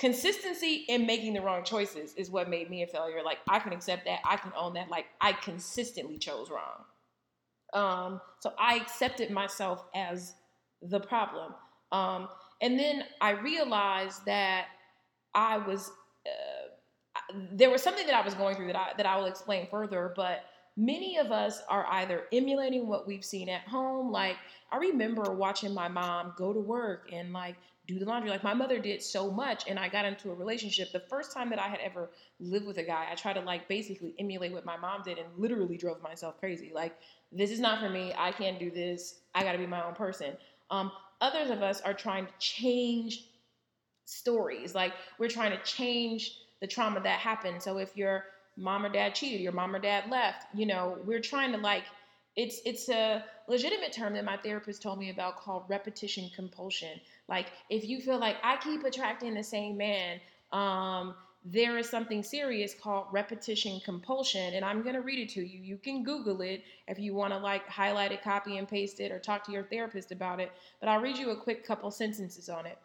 consistency 0.00 0.86
in 0.88 1.06
making 1.06 1.34
the 1.34 1.42
wrong 1.42 1.62
choices 1.62 2.14
is 2.14 2.30
what 2.30 2.48
made 2.48 2.70
me 2.70 2.82
a 2.82 2.86
failure. 2.86 3.22
Like 3.22 3.38
I 3.48 3.58
can 3.58 3.72
accept 3.72 4.06
that, 4.06 4.20
I 4.24 4.36
can 4.36 4.50
own 4.56 4.72
that. 4.74 4.88
Like 4.88 5.04
I 5.20 5.32
consistently 5.34 6.16
chose 6.16 6.48
wrong. 6.50 6.84
Um, 7.74 8.20
so 8.40 8.54
I 8.58 8.76
accepted 8.76 9.30
myself 9.30 9.84
as 9.94 10.34
the 10.82 11.00
problem. 11.00 11.52
Um, 11.92 12.28
and 12.62 12.78
then 12.78 13.04
I 13.20 13.32
realized 13.32 14.24
that 14.24 14.68
I 15.34 15.58
was 15.58 15.92
uh, 16.26 17.34
there 17.52 17.70
was 17.70 17.82
something 17.82 18.06
that 18.06 18.14
I 18.14 18.24
was 18.24 18.34
going 18.34 18.56
through 18.56 18.68
that 18.68 18.76
I 18.76 18.92
that 18.96 19.06
I 19.06 19.18
will 19.18 19.26
explain 19.26 19.68
further, 19.70 20.14
but 20.16 20.44
many 20.78 21.18
of 21.18 21.30
us 21.30 21.60
are 21.68 21.86
either 21.90 22.24
emulating 22.32 22.88
what 22.88 23.06
we've 23.06 23.24
seen 23.24 23.48
at 23.48 23.62
home 23.62 24.10
like 24.10 24.36
I 24.70 24.76
remember 24.78 25.32
watching 25.32 25.74
my 25.74 25.88
mom 25.88 26.32
go 26.38 26.52
to 26.52 26.60
work 26.60 27.10
and 27.12 27.32
like 27.32 27.56
do 27.90 27.98
the 27.98 28.04
laundry. 28.04 28.30
Like 28.30 28.44
my 28.44 28.54
mother 28.54 28.78
did 28.78 29.02
so 29.02 29.30
much, 29.30 29.64
and 29.68 29.78
I 29.78 29.88
got 29.88 30.04
into 30.04 30.30
a 30.30 30.34
relationship. 30.34 30.92
The 30.92 31.00
first 31.00 31.32
time 31.32 31.50
that 31.50 31.58
I 31.58 31.68
had 31.68 31.80
ever 31.80 32.10
lived 32.38 32.66
with 32.66 32.78
a 32.78 32.82
guy, 32.82 33.06
I 33.10 33.14
tried 33.14 33.34
to 33.34 33.40
like 33.40 33.68
basically 33.68 34.14
emulate 34.18 34.52
what 34.52 34.64
my 34.64 34.76
mom 34.76 35.02
did 35.04 35.18
and 35.18 35.28
literally 35.36 35.76
drove 35.76 36.02
myself 36.02 36.38
crazy. 36.38 36.72
Like, 36.74 36.98
this 37.32 37.50
is 37.50 37.60
not 37.60 37.80
for 37.80 37.88
me. 37.88 38.12
I 38.16 38.32
can't 38.32 38.58
do 38.58 38.70
this. 38.70 39.20
I 39.34 39.42
got 39.42 39.52
to 39.52 39.58
be 39.58 39.66
my 39.66 39.84
own 39.84 39.94
person. 39.94 40.36
Um, 40.70 40.92
others 41.20 41.50
of 41.50 41.62
us 41.62 41.80
are 41.80 41.94
trying 41.94 42.26
to 42.26 42.32
change 42.38 43.26
stories. 44.04 44.74
Like, 44.74 44.92
we're 45.18 45.28
trying 45.28 45.50
to 45.50 45.62
change 45.64 46.38
the 46.60 46.66
trauma 46.66 47.00
that 47.00 47.18
happened. 47.18 47.62
So 47.62 47.78
if 47.78 47.96
your 47.96 48.24
mom 48.56 48.84
or 48.84 48.88
dad 48.88 49.14
cheated, 49.14 49.40
your 49.40 49.52
mom 49.52 49.74
or 49.74 49.78
dad 49.78 50.10
left, 50.10 50.46
you 50.54 50.66
know, 50.66 50.98
we're 51.04 51.20
trying 51.20 51.52
to 51.52 51.58
like 51.58 51.84
it's 52.36 52.60
it's 52.64 52.88
a 52.88 53.24
legitimate 53.48 53.92
term 53.92 54.14
that 54.14 54.24
my 54.24 54.36
therapist 54.36 54.82
told 54.82 54.98
me 54.98 55.10
about 55.10 55.40
called 55.40 55.64
repetition 55.68 56.30
compulsion. 56.34 57.00
Like 57.30 57.46
if 57.70 57.88
you 57.88 58.00
feel 58.00 58.18
like 58.18 58.36
I 58.42 58.56
keep 58.56 58.84
attracting 58.84 59.34
the 59.34 59.44
same 59.44 59.76
man, 59.76 60.20
um, 60.52 61.14
there 61.42 61.78
is 61.78 61.88
something 61.88 62.22
serious 62.22 62.74
called 62.74 63.06
repetition 63.12 63.80
compulsion, 63.82 64.54
and 64.54 64.64
I'm 64.64 64.82
gonna 64.82 65.00
read 65.00 65.20
it 65.20 65.30
to 65.30 65.40
you. 65.40 65.58
You 65.60 65.78
can 65.78 66.02
Google 66.02 66.42
it 66.42 66.64
if 66.86 66.98
you 66.98 67.14
want 67.14 67.32
to 67.32 67.38
like 67.38 67.66
highlight 67.66 68.12
it, 68.12 68.22
copy 68.22 68.58
and 68.58 68.68
paste 68.68 69.00
it, 69.00 69.10
or 69.10 69.18
talk 69.18 69.44
to 69.46 69.52
your 69.52 69.62
therapist 69.62 70.12
about 70.12 70.40
it. 70.40 70.52
But 70.80 70.90
I'll 70.90 71.00
read 71.00 71.16
you 71.16 71.30
a 71.30 71.36
quick 71.36 71.64
couple 71.64 71.90
sentences 71.90 72.50
on 72.50 72.66
it. 72.66 72.76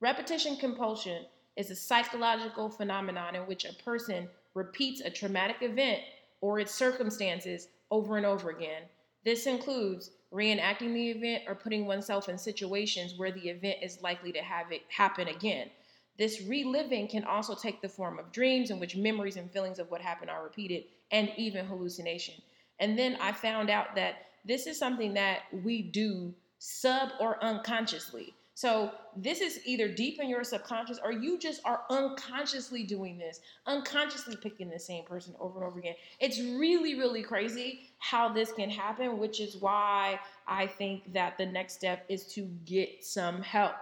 Repetition 0.00 0.56
compulsion 0.56 1.26
is 1.56 1.70
a 1.70 1.76
psychological 1.76 2.70
phenomenon 2.70 3.36
in 3.36 3.42
which 3.42 3.64
a 3.64 3.74
person 3.84 4.28
repeats 4.54 5.02
a 5.02 5.10
traumatic 5.10 5.58
event 5.60 6.00
or 6.40 6.58
its 6.58 6.74
circumstances 6.74 7.68
over 7.90 8.16
and 8.16 8.24
over 8.26 8.50
again. 8.50 8.82
This 9.24 9.46
includes 9.46 10.10
reenacting 10.32 10.94
the 10.94 11.10
event 11.10 11.44
or 11.46 11.54
putting 11.54 11.86
oneself 11.86 12.28
in 12.28 12.38
situations 12.38 13.14
where 13.16 13.32
the 13.32 13.48
event 13.48 13.78
is 13.82 14.02
likely 14.02 14.32
to 14.32 14.40
have 14.40 14.72
it 14.72 14.82
happen 14.88 15.28
again. 15.28 15.70
This 16.18 16.42
reliving 16.42 17.08
can 17.08 17.24
also 17.24 17.54
take 17.54 17.80
the 17.80 17.88
form 17.88 18.18
of 18.18 18.32
dreams 18.32 18.70
in 18.70 18.78
which 18.78 18.96
memories 18.96 19.36
and 19.36 19.50
feelings 19.50 19.78
of 19.78 19.90
what 19.90 20.00
happened 20.00 20.30
are 20.30 20.44
repeated 20.44 20.84
and 21.10 21.32
even 21.36 21.66
hallucination. 21.66 22.34
And 22.78 22.98
then 22.98 23.16
I 23.20 23.32
found 23.32 23.70
out 23.70 23.94
that 23.96 24.26
this 24.44 24.66
is 24.66 24.78
something 24.78 25.14
that 25.14 25.40
we 25.64 25.82
do 25.82 26.34
sub 26.58 27.10
or 27.20 27.42
unconsciously. 27.42 28.34
So 28.60 28.90
this 29.16 29.40
is 29.40 29.58
either 29.64 29.88
deep 29.88 30.20
in 30.20 30.28
your 30.28 30.44
subconscious 30.44 31.00
or 31.02 31.12
you 31.12 31.38
just 31.38 31.62
are 31.64 31.80
unconsciously 31.88 32.82
doing 32.82 33.16
this, 33.16 33.40
unconsciously 33.64 34.36
picking 34.36 34.68
the 34.68 34.78
same 34.78 35.06
person 35.06 35.34
over 35.40 35.60
and 35.60 35.66
over 35.66 35.78
again. 35.78 35.94
It's 36.20 36.38
really, 36.38 36.94
really 36.94 37.22
crazy 37.22 37.88
how 38.00 38.28
this 38.28 38.52
can 38.52 38.68
happen, 38.68 39.16
which 39.16 39.40
is 39.40 39.56
why 39.56 40.20
I 40.46 40.66
think 40.66 41.14
that 41.14 41.38
the 41.38 41.46
next 41.46 41.72
step 41.72 42.04
is 42.10 42.26
to 42.34 42.42
get 42.66 43.02
some 43.02 43.40
help. 43.40 43.72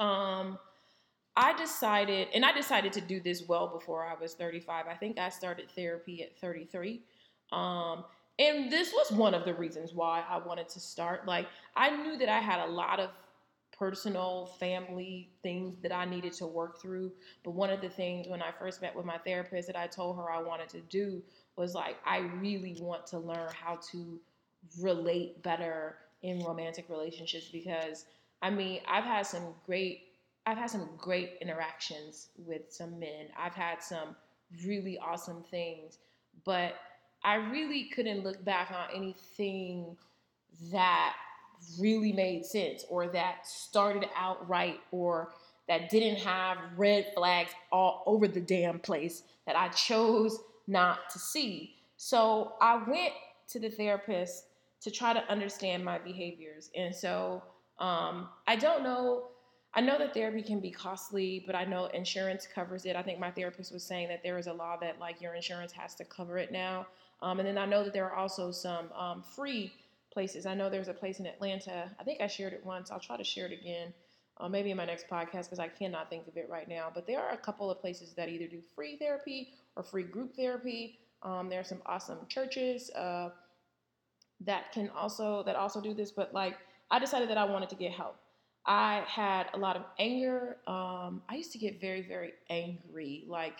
Um, 0.00 0.58
I 1.36 1.54
decided, 1.58 2.28
and 2.32 2.46
I 2.46 2.52
decided 2.52 2.94
to 2.94 3.02
do 3.02 3.20
this 3.20 3.46
well 3.46 3.66
before 3.66 4.06
I 4.06 4.14
was 4.18 4.32
35. 4.32 4.86
I 4.86 4.94
think 4.94 5.18
I 5.18 5.28
started 5.28 5.70
therapy 5.70 6.22
at 6.22 6.34
33. 6.38 7.02
Um, 7.52 8.06
and 8.38 8.72
this 8.72 8.94
was 8.94 9.12
one 9.12 9.34
of 9.34 9.44
the 9.44 9.52
reasons 9.52 9.92
why 9.92 10.24
I 10.26 10.38
wanted 10.38 10.70
to 10.70 10.80
start. 10.80 11.26
Like, 11.26 11.46
I 11.76 11.94
knew 11.94 12.16
that 12.16 12.30
I 12.30 12.38
had 12.38 12.66
a 12.66 12.70
lot 12.70 13.00
of 13.00 13.10
personal 13.78 14.46
family 14.58 15.30
things 15.42 15.76
that 15.82 15.92
I 15.92 16.04
needed 16.04 16.32
to 16.34 16.46
work 16.46 16.80
through. 16.80 17.12
But 17.44 17.52
one 17.52 17.70
of 17.70 17.80
the 17.80 17.88
things 17.88 18.26
when 18.28 18.42
I 18.42 18.50
first 18.58 18.80
met 18.80 18.94
with 18.94 19.04
my 19.04 19.18
therapist 19.18 19.66
that 19.66 19.76
I 19.76 19.86
told 19.86 20.16
her 20.16 20.30
I 20.30 20.42
wanted 20.42 20.68
to 20.70 20.80
do 20.80 21.22
was 21.56 21.74
like, 21.74 21.96
I 22.04 22.18
really 22.18 22.76
want 22.80 23.06
to 23.08 23.18
learn 23.18 23.50
how 23.52 23.78
to 23.92 24.20
relate 24.80 25.42
better 25.42 25.96
in 26.22 26.42
romantic 26.44 26.88
relationships 26.88 27.48
because 27.52 28.06
I 28.42 28.50
mean, 28.50 28.80
I've 28.86 29.04
had 29.04 29.26
some 29.26 29.54
great 29.64 30.02
I've 30.46 30.58
had 30.58 30.70
some 30.70 30.90
great 30.96 31.38
interactions 31.40 32.28
with 32.36 32.62
some 32.68 33.00
men. 33.00 33.26
I've 33.36 33.54
had 33.54 33.82
some 33.82 34.14
really 34.64 34.96
awesome 34.98 35.42
things, 35.50 35.98
but 36.44 36.74
I 37.24 37.34
really 37.34 37.90
couldn't 37.92 38.22
look 38.22 38.44
back 38.44 38.70
on 38.70 38.86
anything 38.94 39.96
that 40.70 41.16
really 41.78 42.12
made 42.12 42.44
sense 42.44 42.84
or 42.88 43.08
that 43.08 43.46
started 43.46 44.08
out 44.16 44.48
right 44.48 44.80
or 44.90 45.32
that 45.68 45.90
didn't 45.90 46.18
have 46.18 46.58
red 46.76 47.12
flags 47.14 47.50
all 47.72 48.02
over 48.06 48.28
the 48.28 48.40
damn 48.40 48.78
place 48.78 49.22
that 49.46 49.56
I 49.56 49.68
chose 49.68 50.38
not 50.66 51.10
to 51.10 51.18
see. 51.18 51.74
So 51.96 52.52
I 52.60 52.76
went 52.76 53.12
to 53.48 53.60
the 53.60 53.70
therapist 53.70 54.44
to 54.80 54.90
try 54.90 55.12
to 55.12 55.20
understand 55.30 55.84
my 55.84 55.98
behaviors. 55.98 56.70
And 56.76 56.94
so 56.94 57.42
um, 57.78 58.28
I 58.46 58.56
don't 58.56 58.82
know. 58.82 59.28
I 59.74 59.80
know 59.80 59.98
that 59.98 60.14
therapy 60.14 60.42
can 60.42 60.60
be 60.60 60.70
costly, 60.70 61.42
but 61.46 61.54
I 61.54 61.64
know 61.64 61.86
insurance 61.86 62.46
covers 62.46 62.86
it. 62.86 62.96
I 62.96 63.02
think 63.02 63.18
my 63.18 63.30
therapist 63.30 63.72
was 63.72 63.82
saying 63.82 64.08
that 64.08 64.22
there 64.22 64.38
is 64.38 64.46
a 64.46 64.52
law 64.52 64.76
that 64.80 64.98
like 64.98 65.20
your 65.20 65.34
insurance 65.34 65.72
has 65.72 65.94
to 65.96 66.04
cover 66.04 66.38
it 66.38 66.50
now. 66.50 66.86
Um, 67.20 67.40
and 67.40 67.48
then 67.48 67.58
I 67.58 67.66
know 67.66 67.84
that 67.84 67.92
there 67.92 68.06
are 68.06 68.14
also 68.14 68.50
some 68.50 68.90
um, 68.92 69.22
free 69.22 69.72
places. 70.16 70.46
I 70.46 70.54
know 70.54 70.70
there's 70.70 70.88
a 70.88 70.94
place 70.94 71.20
in 71.20 71.26
Atlanta. 71.26 71.90
I 72.00 72.02
think 72.02 72.22
I 72.22 72.26
shared 72.26 72.54
it 72.54 72.64
once. 72.64 72.90
I'll 72.90 72.98
try 72.98 73.18
to 73.18 73.22
share 73.22 73.44
it 73.44 73.52
again, 73.52 73.92
uh, 74.40 74.48
maybe 74.48 74.70
in 74.70 74.76
my 74.78 74.86
next 74.86 75.08
podcast 75.10 75.44
because 75.44 75.58
I 75.58 75.68
cannot 75.68 76.08
think 76.08 76.26
of 76.26 76.38
it 76.38 76.48
right 76.48 76.66
now. 76.66 76.90
But 76.94 77.06
there 77.06 77.20
are 77.20 77.32
a 77.34 77.36
couple 77.36 77.70
of 77.70 77.82
places 77.82 78.14
that 78.14 78.30
either 78.30 78.46
do 78.46 78.62
free 78.74 78.96
therapy 78.96 79.50
or 79.76 79.82
free 79.82 80.04
group 80.04 80.34
therapy. 80.34 81.00
Um, 81.22 81.50
there 81.50 81.60
are 81.60 81.64
some 81.64 81.82
awesome 81.84 82.20
churches 82.30 82.90
uh, 82.92 83.28
that 84.40 84.72
can 84.72 84.88
also 84.96 85.42
that 85.42 85.54
also 85.54 85.82
do 85.82 85.92
this. 85.92 86.12
But 86.12 86.32
like, 86.32 86.56
I 86.90 86.98
decided 86.98 87.28
that 87.28 87.36
I 87.36 87.44
wanted 87.44 87.68
to 87.68 87.76
get 87.76 87.92
help. 87.92 88.16
I 88.64 89.04
had 89.06 89.48
a 89.52 89.58
lot 89.58 89.76
of 89.76 89.82
anger. 89.98 90.56
Um, 90.66 91.20
I 91.28 91.34
used 91.34 91.52
to 91.52 91.58
get 91.58 91.78
very, 91.78 92.08
very 92.08 92.32
angry, 92.48 93.26
like 93.28 93.58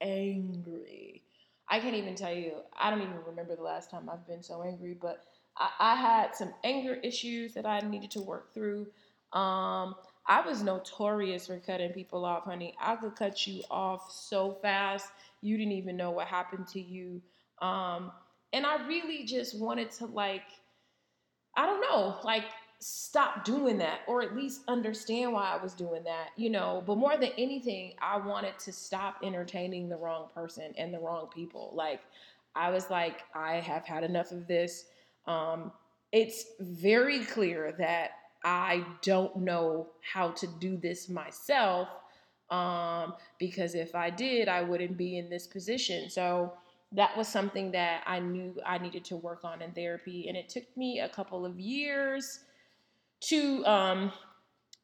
angry. 0.00 1.22
I 1.68 1.80
can't 1.80 1.96
even 1.96 2.14
tell 2.14 2.32
you. 2.32 2.52
I 2.80 2.88
don't 2.88 3.02
even 3.02 3.22
remember 3.26 3.56
the 3.56 3.62
last 3.62 3.90
time 3.90 4.08
I've 4.08 4.26
been 4.26 4.42
so 4.42 4.62
angry, 4.62 4.96
but 4.98 5.22
I, 5.58 5.70
I 5.80 5.94
had 5.96 6.34
some 6.34 6.54
anger 6.64 6.94
issues 7.02 7.54
that 7.54 7.66
I 7.66 7.80
needed 7.80 8.10
to 8.12 8.20
work 8.20 8.54
through. 8.54 8.86
Um, 9.32 9.94
I 10.26 10.42
was 10.46 10.62
notorious 10.62 11.46
for 11.46 11.58
cutting 11.58 11.92
people 11.92 12.24
off, 12.24 12.44
honey. 12.44 12.74
I 12.80 12.96
could 12.96 13.16
cut 13.16 13.46
you 13.46 13.62
off 13.70 14.12
so 14.12 14.58
fast, 14.62 15.08
you 15.40 15.56
didn't 15.56 15.72
even 15.72 15.96
know 15.96 16.10
what 16.10 16.26
happened 16.26 16.66
to 16.68 16.80
you. 16.80 17.22
Um, 17.60 18.12
and 18.52 18.66
I 18.66 18.86
really 18.86 19.24
just 19.24 19.58
wanted 19.58 19.90
to, 19.92 20.06
like, 20.06 20.44
I 21.56 21.66
don't 21.66 21.80
know, 21.80 22.18
like, 22.24 22.44
stop 22.80 23.44
doing 23.44 23.78
that 23.78 24.00
or 24.06 24.22
at 24.22 24.36
least 24.36 24.62
understand 24.68 25.32
why 25.32 25.52
I 25.58 25.62
was 25.62 25.74
doing 25.74 26.04
that, 26.04 26.28
you 26.36 26.48
know. 26.50 26.82
But 26.86 26.96
more 26.96 27.16
than 27.16 27.30
anything, 27.36 27.94
I 28.00 28.18
wanted 28.18 28.58
to 28.60 28.72
stop 28.72 29.16
entertaining 29.22 29.88
the 29.88 29.96
wrong 29.96 30.28
person 30.32 30.72
and 30.78 30.94
the 30.94 31.00
wrong 31.00 31.28
people. 31.34 31.72
Like, 31.74 32.00
I 32.54 32.70
was 32.70 32.90
like, 32.90 33.22
I 33.34 33.54
have 33.54 33.84
had 33.84 34.04
enough 34.04 34.30
of 34.30 34.46
this. 34.46 34.84
Um, 35.28 35.72
it's 36.10 36.46
very 36.58 37.24
clear 37.24 37.74
that 37.78 38.10
I 38.44 38.84
don't 39.02 39.36
know 39.36 39.88
how 40.00 40.30
to 40.30 40.46
do 40.46 40.76
this 40.76 41.08
myself 41.08 41.88
um, 42.50 43.14
because 43.38 43.74
if 43.74 43.94
I 43.94 44.10
did, 44.10 44.48
I 44.48 44.62
wouldn't 44.62 44.96
be 44.96 45.18
in 45.18 45.28
this 45.28 45.46
position. 45.46 46.08
So 46.08 46.54
that 46.92 47.16
was 47.16 47.28
something 47.28 47.70
that 47.72 48.02
I 48.06 48.20
knew 48.20 48.54
I 48.64 48.78
needed 48.78 49.04
to 49.06 49.16
work 49.16 49.44
on 49.44 49.60
in 49.60 49.72
therapy, 49.72 50.28
and 50.28 50.36
it 50.36 50.48
took 50.48 50.64
me 50.76 51.00
a 51.00 51.08
couple 51.08 51.44
of 51.44 51.60
years 51.60 52.40
to 53.20 53.64
um, 53.66 54.12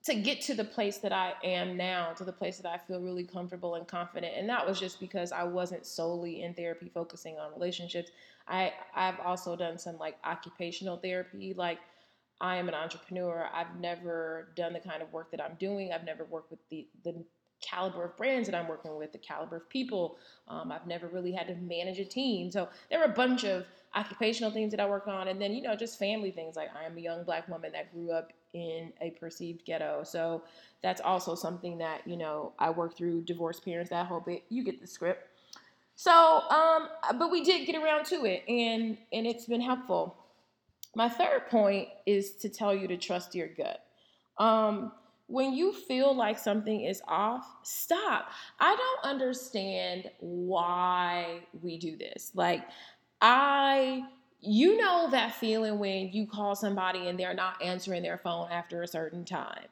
to 0.04 0.14
get 0.14 0.42
to 0.42 0.54
the 0.54 0.64
place 0.64 0.98
that 0.98 1.12
I 1.12 1.32
am 1.42 1.78
now, 1.78 2.12
to 2.12 2.24
the 2.24 2.32
place 2.32 2.58
that 2.58 2.70
I 2.70 2.76
feel 2.76 3.00
really 3.00 3.24
comfortable 3.24 3.76
and 3.76 3.88
confident. 3.88 4.34
And 4.36 4.46
that 4.50 4.66
was 4.66 4.78
just 4.78 5.00
because 5.00 5.32
I 5.32 5.44
wasn't 5.44 5.86
solely 5.86 6.42
in 6.42 6.52
therapy 6.52 6.90
focusing 6.92 7.38
on 7.38 7.52
relationships. 7.54 8.10
I 8.48 8.72
I've 8.94 9.20
also 9.20 9.56
done 9.56 9.78
some 9.78 9.98
like 9.98 10.16
occupational 10.24 10.98
therapy. 10.98 11.54
Like 11.56 11.78
I 12.40 12.56
am 12.56 12.68
an 12.68 12.74
entrepreneur. 12.74 13.48
I've 13.54 13.78
never 13.80 14.48
done 14.56 14.72
the 14.72 14.80
kind 14.80 15.02
of 15.02 15.12
work 15.12 15.30
that 15.30 15.40
I'm 15.42 15.56
doing. 15.58 15.92
I've 15.92 16.04
never 16.04 16.24
worked 16.24 16.50
with 16.50 16.60
the 16.70 16.86
the 17.04 17.24
caliber 17.60 18.04
of 18.04 18.16
brands 18.16 18.48
that 18.48 18.54
I'm 18.54 18.68
working 18.68 18.96
with, 18.96 19.12
the 19.12 19.18
caliber 19.18 19.56
of 19.56 19.68
people. 19.70 20.18
Um, 20.48 20.70
I've 20.70 20.86
never 20.86 21.08
really 21.08 21.32
had 21.32 21.46
to 21.48 21.54
manage 21.54 21.98
a 21.98 22.04
team. 22.04 22.50
So 22.50 22.68
there 22.90 22.98
were 22.98 23.06
a 23.06 23.14
bunch 23.14 23.44
of 23.44 23.64
occupational 23.94 24.50
things 24.50 24.70
that 24.72 24.80
I 24.80 24.88
work 24.88 25.06
on, 25.06 25.28
and 25.28 25.40
then 25.40 25.54
you 25.54 25.62
know 25.62 25.74
just 25.76 25.98
family 25.98 26.30
things. 26.30 26.56
Like 26.56 26.70
I 26.76 26.84
am 26.84 26.96
a 26.96 27.00
young 27.00 27.24
black 27.24 27.48
woman 27.48 27.72
that 27.72 27.92
grew 27.92 28.12
up 28.12 28.32
in 28.52 28.92
a 29.00 29.10
perceived 29.10 29.64
ghetto, 29.64 30.02
so 30.04 30.42
that's 30.82 31.00
also 31.00 31.34
something 31.34 31.78
that 31.78 32.06
you 32.06 32.16
know 32.16 32.52
I 32.58 32.70
work 32.70 32.96
through. 32.96 33.22
Divorced 33.22 33.64
parents, 33.64 33.90
that 33.90 34.06
whole 34.06 34.20
bit. 34.20 34.44
You 34.48 34.64
get 34.64 34.80
the 34.80 34.86
script. 34.86 35.28
So, 35.96 36.12
um, 36.12 36.88
but 37.18 37.30
we 37.30 37.44
did 37.44 37.66
get 37.66 37.76
around 37.76 38.04
to 38.06 38.24
it, 38.24 38.42
and 38.48 38.98
and 39.12 39.26
it's 39.26 39.46
been 39.46 39.60
helpful. 39.60 40.16
My 40.96 41.08
third 41.08 41.48
point 41.50 41.88
is 42.06 42.32
to 42.36 42.48
tell 42.48 42.74
you 42.74 42.88
to 42.88 42.96
trust 42.96 43.34
your 43.34 43.48
gut. 43.48 43.84
Um, 44.38 44.92
when 45.26 45.54
you 45.54 45.72
feel 45.72 46.14
like 46.14 46.38
something 46.38 46.82
is 46.82 47.00
off, 47.08 47.46
stop. 47.62 48.30
I 48.60 48.76
don't 48.76 49.10
understand 49.10 50.10
why 50.20 51.40
we 51.62 51.78
do 51.78 51.96
this. 51.96 52.32
Like, 52.34 52.62
I, 53.20 54.02
you 54.40 54.76
know, 54.76 55.08
that 55.10 55.34
feeling 55.34 55.78
when 55.78 56.10
you 56.12 56.26
call 56.26 56.54
somebody 56.54 57.08
and 57.08 57.18
they're 57.18 57.34
not 57.34 57.62
answering 57.62 58.02
their 58.02 58.18
phone 58.18 58.50
after 58.50 58.82
a 58.82 58.86
certain 58.86 59.24
time. 59.24 59.64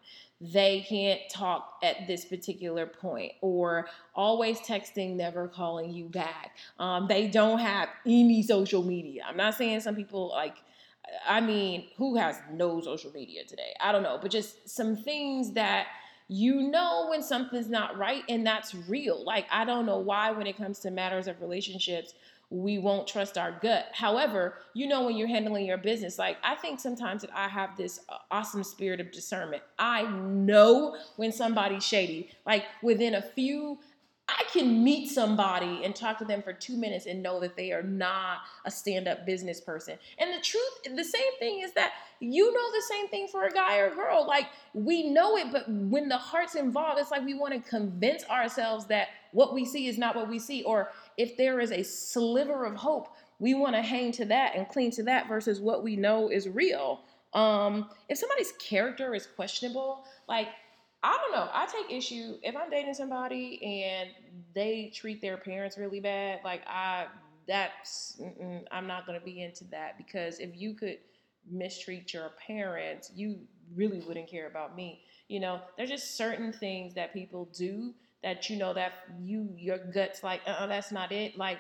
They 0.43 0.85
can't 0.89 1.21
talk 1.31 1.79
at 1.85 2.09
this 2.09 2.25
particular 2.25 2.85
point, 2.85 3.33
or 3.41 3.87
always 4.15 4.59
texting, 4.59 5.15
never 5.15 5.47
calling 5.47 5.93
you 5.93 6.07
back. 6.09 6.57
Um, 6.81 7.07
they 7.07 7.29
don't 7.29 7.61
have 7.61 7.89
any 8.05 8.43
social 8.43 8.83
media. 8.83 9.23
I'm 9.29 9.37
not 9.37 9.55
saying 9.55 9.81
some 9.81 9.95
people 9.95 10.31
like, 10.31 10.57
I 11.29 11.41
mean, 11.41 11.87
who 11.97 12.17
has 12.17 12.41
no 12.53 12.81
social 12.81 13.13
media 13.13 13.45
today? 13.45 13.73
I 13.81 13.93
don't 13.93 14.03
know, 14.03 14.19
but 14.21 14.33
just 14.33 14.69
some 14.69 14.97
things 14.97 15.53
that 15.53 15.87
you 16.27 16.63
know 16.71 17.07
when 17.11 17.23
something's 17.23 17.69
not 17.69 17.97
right 17.97 18.23
and 18.29 18.45
that's 18.45 18.75
real. 18.75 19.25
Like, 19.25 19.47
I 19.51 19.65
don't 19.65 19.87
know 19.87 19.99
why, 19.99 20.33
when 20.33 20.47
it 20.47 20.57
comes 20.57 20.81
to 20.81 20.91
matters 20.91 21.29
of 21.29 21.41
relationships, 21.41 22.15
we 22.53 22.77
won't 22.77 23.09
trust 23.09 23.39
our 23.39 23.59
gut. 23.63 23.87
However, 23.93 24.59
you 24.75 24.87
know 24.87 25.07
when 25.07 25.17
you're 25.17 25.27
handling 25.27 25.65
your 25.65 25.79
business, 25.79 26.19
like 26.19 26.37
I 26.45 26.55
think 26.55 26.81
sometimes 26.81 27.23
that 27.23 27.31
I 27.35 27.49
have 27.49 27.77
this 27.79 28.01
uh, 28.11 28.19
awesome 28.31 28.63
spirit 28.63 29.01
of 29.01 29.11
discernment. 29.11 29.63
I 29.79 30.03
know 30.03 30.97
when 31.17 31.33
somebody's 31.33 31.85
shady. 31.85 32.31
Like 32.45 32.65
within 32.83 33.15
a 33.15 33.23
few 33.23 33.79
I 34.29 34.45
can 34.53 34.83
meet 34.85 35.11
somebody 35.11 35.83
and 35.85 35.95
talk 35.95 36.19
to 36.19 36.25
them 36.25 36.43
for 36.43 36.53
two 36.53 36.77
minutes 36.77 37.07
and 37.07 37.23
know 37.23 37.41
that 37.41 37.57
they 37.57 37.73
are 37.73 37.83
not 37.83 38.39
a 38.65 38.71
stand 38.71 39.09
up 39.09 39.27
business 39.27 39.61
person. 39.61 39.99
And 40.19 40.33
the 40.33 40.41
truth, 40.41 40.97
the 40.97 41.05
same 41.05 41.39
thing 41.39 41.61
is 41.61 41.73
that 41.73 41.93
you 42.21 42.53
know 42.53 42.73
the 42.73 42.83
same 42.89 43.09
thing 43.09 43.27
for 43.27 43.45
a 43.45 43.51
guy 43.51 43.79
or 43.79 43.89
a 43.89 43.95
girl. 43.95 44.27
Like 44.27 44.47
we 44.75 45.11
know 45.11 45.37
it, 45.37 45.49
but 45.51 45.69
when 45.69 46.09
the 46.09 46.19
heart's 46.19 46.55
involved, 46.55 47.01
it's 47.01 47.11
like 47.11 47.25
we 47.25 47.35
want 47.35 47.53
to 47.53 47.69
convince 47.69 48.25
ourselves 48.25 48.87
that 48.87 49.09
what 49.33 49.55
we 49.55 49.65
see 49.65 49.89
is 49.89 49.99
not 49.99 50.15
what 50.15 50.29
we 50.29 50.39
see. 50.39 50.63
Or 50.63 50.91
if 51.17 51.37
there 51.37 51.61
is 51.61 51.73
a 51.73 51.83
sliver 51.83 52.65
of 52.65 52.75
hope, 52.77 53.09
we 53.39 53.55
want 53.55 53.75
to 53.75 53.83
hang 53.83 54.13
to 54.13 54.25
that 54.27 54.55
and 54.55 54.69
cling 54.69 54.91
to 54.93 55.03
that 55.05 55.29
versus 55.29 55.61
what 55.61 55.83
we 55.83 55.97
know 55.97 56.29
is 56.29 56.49
real. 56.49 57.03
Um, 57.35 57.91
if 58.09 58.19
somebody's 58.19 58.53
character 58.53 59.15
is 59.15 59.27
questionable, 59.27 60.05
like 60.29 60.49
I 61.03 61.19
don't 61.21 61.33
know. 61.33 61.51
I 61.53 61.67
take 61.67 61.97
issue 61.97 62.37
if 62.43 62.55
I'm 62.57 62.71
dating 62.71 62.95
somebody 62.95 63.83
and 63.85 64.11
they 64.55 64.93
treat 64.95 65.21
their 65.21 65.37
parents 65.37 65.77
really 65.77 65.99
bad. 65.99 66.41
Like 66.45 66.63
I, 66.69 67.07
that's 67.49 68.21
I'm 68.71 68.87
not 68.87 69.07
gonna 69.07 69.21
be 69.21 69.43
into 69.43 69.65
that 69.73 69.99
because 69.99 70.39
if 70.39 70.51
you 70.55 70.75
could 70.75 70.99
mistreat 71.51 72.15
your 72.15 72.31
parents, 72.47 73.11
you 73.15 73.41
really 73.75 74.01
wouldn't 74.01 74.31
care 74.31 74.47
about 74.47 74.77
me. 74.77 75.03
You 75.29 75.41
know, 75.41 75.61
there's 75.77 75.91
just 75.91 76.17
certain 76.17 76.53
things 76.53 76.95
that 76.95 77.13
people 77.13 77.49
do 77.57 77.95
that 78.23 78.49
you 78.49 78.57
know 78.57 78.73
that 78.75 78.93
you 79.21 79.49
your 79.57 79.79
guts 79.79 80.23
like, 80.23 80.41
uh, 80.47 80.51
uh 80.51 80.67
that's 80.67 80.93
not 80.93 81.13
it. 81.13 81.37
Like 81.37 81.59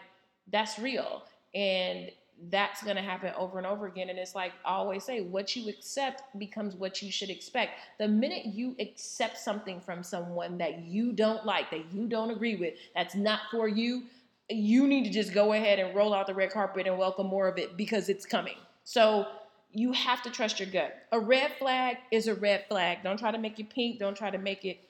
that's 0.50 0.78
real, 0.78 1.24
and 1.54 2.10
that's 2.50 2.82
going 2.82 2.96
to 2.96 3.02
happen 3.02 3.32
over 3.36 3.58
and 3.58 3.66
over 3.66 3.86
again. 3.86 4.10
And 4.10 4.18
it's 4.18 4.34
like 4.34 4.52
I 4.64 4.72
always 4.72 5.04
say, 5.04 5.20
what 5.20 5.54
you 5.54 5.68
accept 5.68 6.22
becomes 6.38 6.74
what 6.74 7.02
you 7.02 7.12
should 7.12 7.30
expect. 7.30 7.72
The 7.98 8.08
minute 8.08 8.46
you 8.46 8.74
accept 8.80 9.38
something 9.38 9.80
from 9.80 10.02
someone 10.02 10.58
that 10.58 10.82
you 10.82 11.12
don't 11.12 11.44
like, 11.46 11.70
that 11.70 11.92
you 11.92 12.06
don't 12.08 12.30
agree 12.30 12.56
with, 12.56 12.74
that's 12.94 13.14
not 13.14 13.40
for 13.50 13.68
you, 13.68 14.04
you 14.48 14.86
need 14.86 15.04
to 15.04 15.10
just 15.10 15.32
go 15.32 15.52
ahead 15.52 15.78
and 15.78 15.94
roll 15.94 16.12
out 16.12 16.26
the 16.26 16.34
red 16.34 16.50
carpet 16.50 16.86
and 16.86 16.98
welcome 16.98 17.26
more 17.26 17.48
of 17.48 17.58
it 17.58 17.76
because 17.76 18.08
it's 18.08 18.26
coming. 18.26 18.56
So 18.84 19.26
you 19.72 19.92
have 19.92 20.22
to 20.22 20.30
trust 20.30 20.60
your 20.60 20.68
gut. 20.68 20.94
A 21.12 21.20
red 21.20 21.52
flag 21.58 21.96
is 22.10 22.26
a 22.26 22.34
red 22.34 22.66
flag. 22.68 22.98
Don't 23.02 23.18
try 23.18 23.30
to 23.30 23.38
make 23.38 23.58
it 23.58 23.70
pink. 23.70 23.98
Don't 23.98 24.16
try 24.16 24.30
to 24.30 24.38
make 24.38 24.64
it 24.64 24.80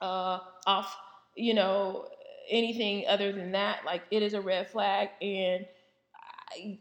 uh, 0.00 0.40
off, 0.66 0.96
you 1.36 1.54
know, 1.54 2.06
anything 2.50 3.04
other 3.08 3.32
than 3.32 3.52
that. 3.52 3.84
Like 3.84 4.02
it 4.10 4.22
is 4.22 4.34
a 4.34 4.40
red 4.40 4.70
flag 4.70 5.10
and 5.20 5.66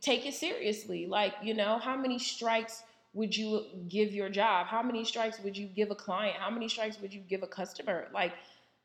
take 0.02 0.26
it 0.26 0.34
seriously. 0.34 1.06
Like, 1.08 1.34
you 1.44 1.54
know, 1.54 1.78
how 1.80 1.96
many 1.96 2.20
strikes 2.20 2.84
would 3.14 3.36
you 3.36 3.66
give 3.88 4.14
your 4.14 4.30
job? 4.30 4.68
How 4.68 4.84
many 4.84 5.04
strikes 5.04 5.40
would 5.42 5.58
you 5.58 5.68
give 5.68 5.92
a 5.92 5.96
client? 5.96 6.38
How 6.38 6.50
many 6.50 6.68
strikes 6.68 7.00
would 7.02 7.14
you 7.14 7.22
give 7.22 7.44
a 7.44 7.48
customer? 7.48 8.08
Like, 8.14 8.34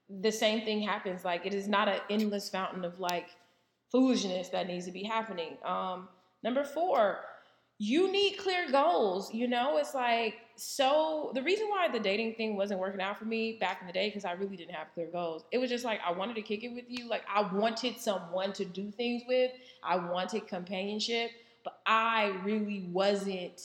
the 0.08 0.32
same 0.32 0.64
thing 0.64 0.82
happens. 0.82 1.24
Like, 1.24 1.46
it 1.46 1.54
is 1.54 1.68
not 1.68 1.88
an 1.88 2.00
endless 2.10 2.48
fountain 2.48 2.84
of 2.84 3.00
like 3.00 3.28
foolishness 3.90 4.48
that 4.50 4.66
needs 4.66 4.86
to 4.86 4.92
be 4.92 5.02
happening. 5.02 5.56
Um, 5.64 6.08
number 6.42 6.64
four, 6.64 7.20
you 7.84 8.10
need 8.10 8.38
clear 8.38 8.70
goals. 8.70 9.32
You 9.34 9.46
know, 9.46 9.76
it's 9.76 9.94
like 9.94 10.36
so 10.56 11.32
the 11.34 11.42
reason 11.42 11.68
why 11.68 11.88
the 11.88 11.98
dating 11.98 12.34
thing 12.34 12.56
wasn't 12.56 12.80
working 12.80 13.02
out 13.02 13.18
for 13.18 13.26
me 13.26 13.58
back 13.60 13.82
in 13.82 13.86
the 13.86 13.92
day 13.92 14.08
because 14.08 14.24
I 14.24 14.32
really 14.32 14.56
didn't 14.56 14.74
have 14.74 14.86
clear 14.94 15.08
goals. 15.08 15.44
It 15.52 15.58
was 15.58 15.68
just 15.68 15.84
like 15.84 16.00
I 16.02 16.10
wanted 16.10 16.36
to 16.36 16.42
kick 16.42 16.64
it 16.64 16.68
with 16.68 16.86
you. 16.88 17.06
Like 17.06 17.24
I 17.32 17.42
wanted 17.42 18.00
someone 18.00 18.54
to 18.54 18.64
do 18.64 18.90
things 18.90 19.22
with. 19.28 19.52
I 19.82 19.96
wanted 19.96 20.46
companionship, 20.48 21.30
but 21.62 21.80
I 21.84 22.32
really 22.42 22.88
wasn't 22.90 23.60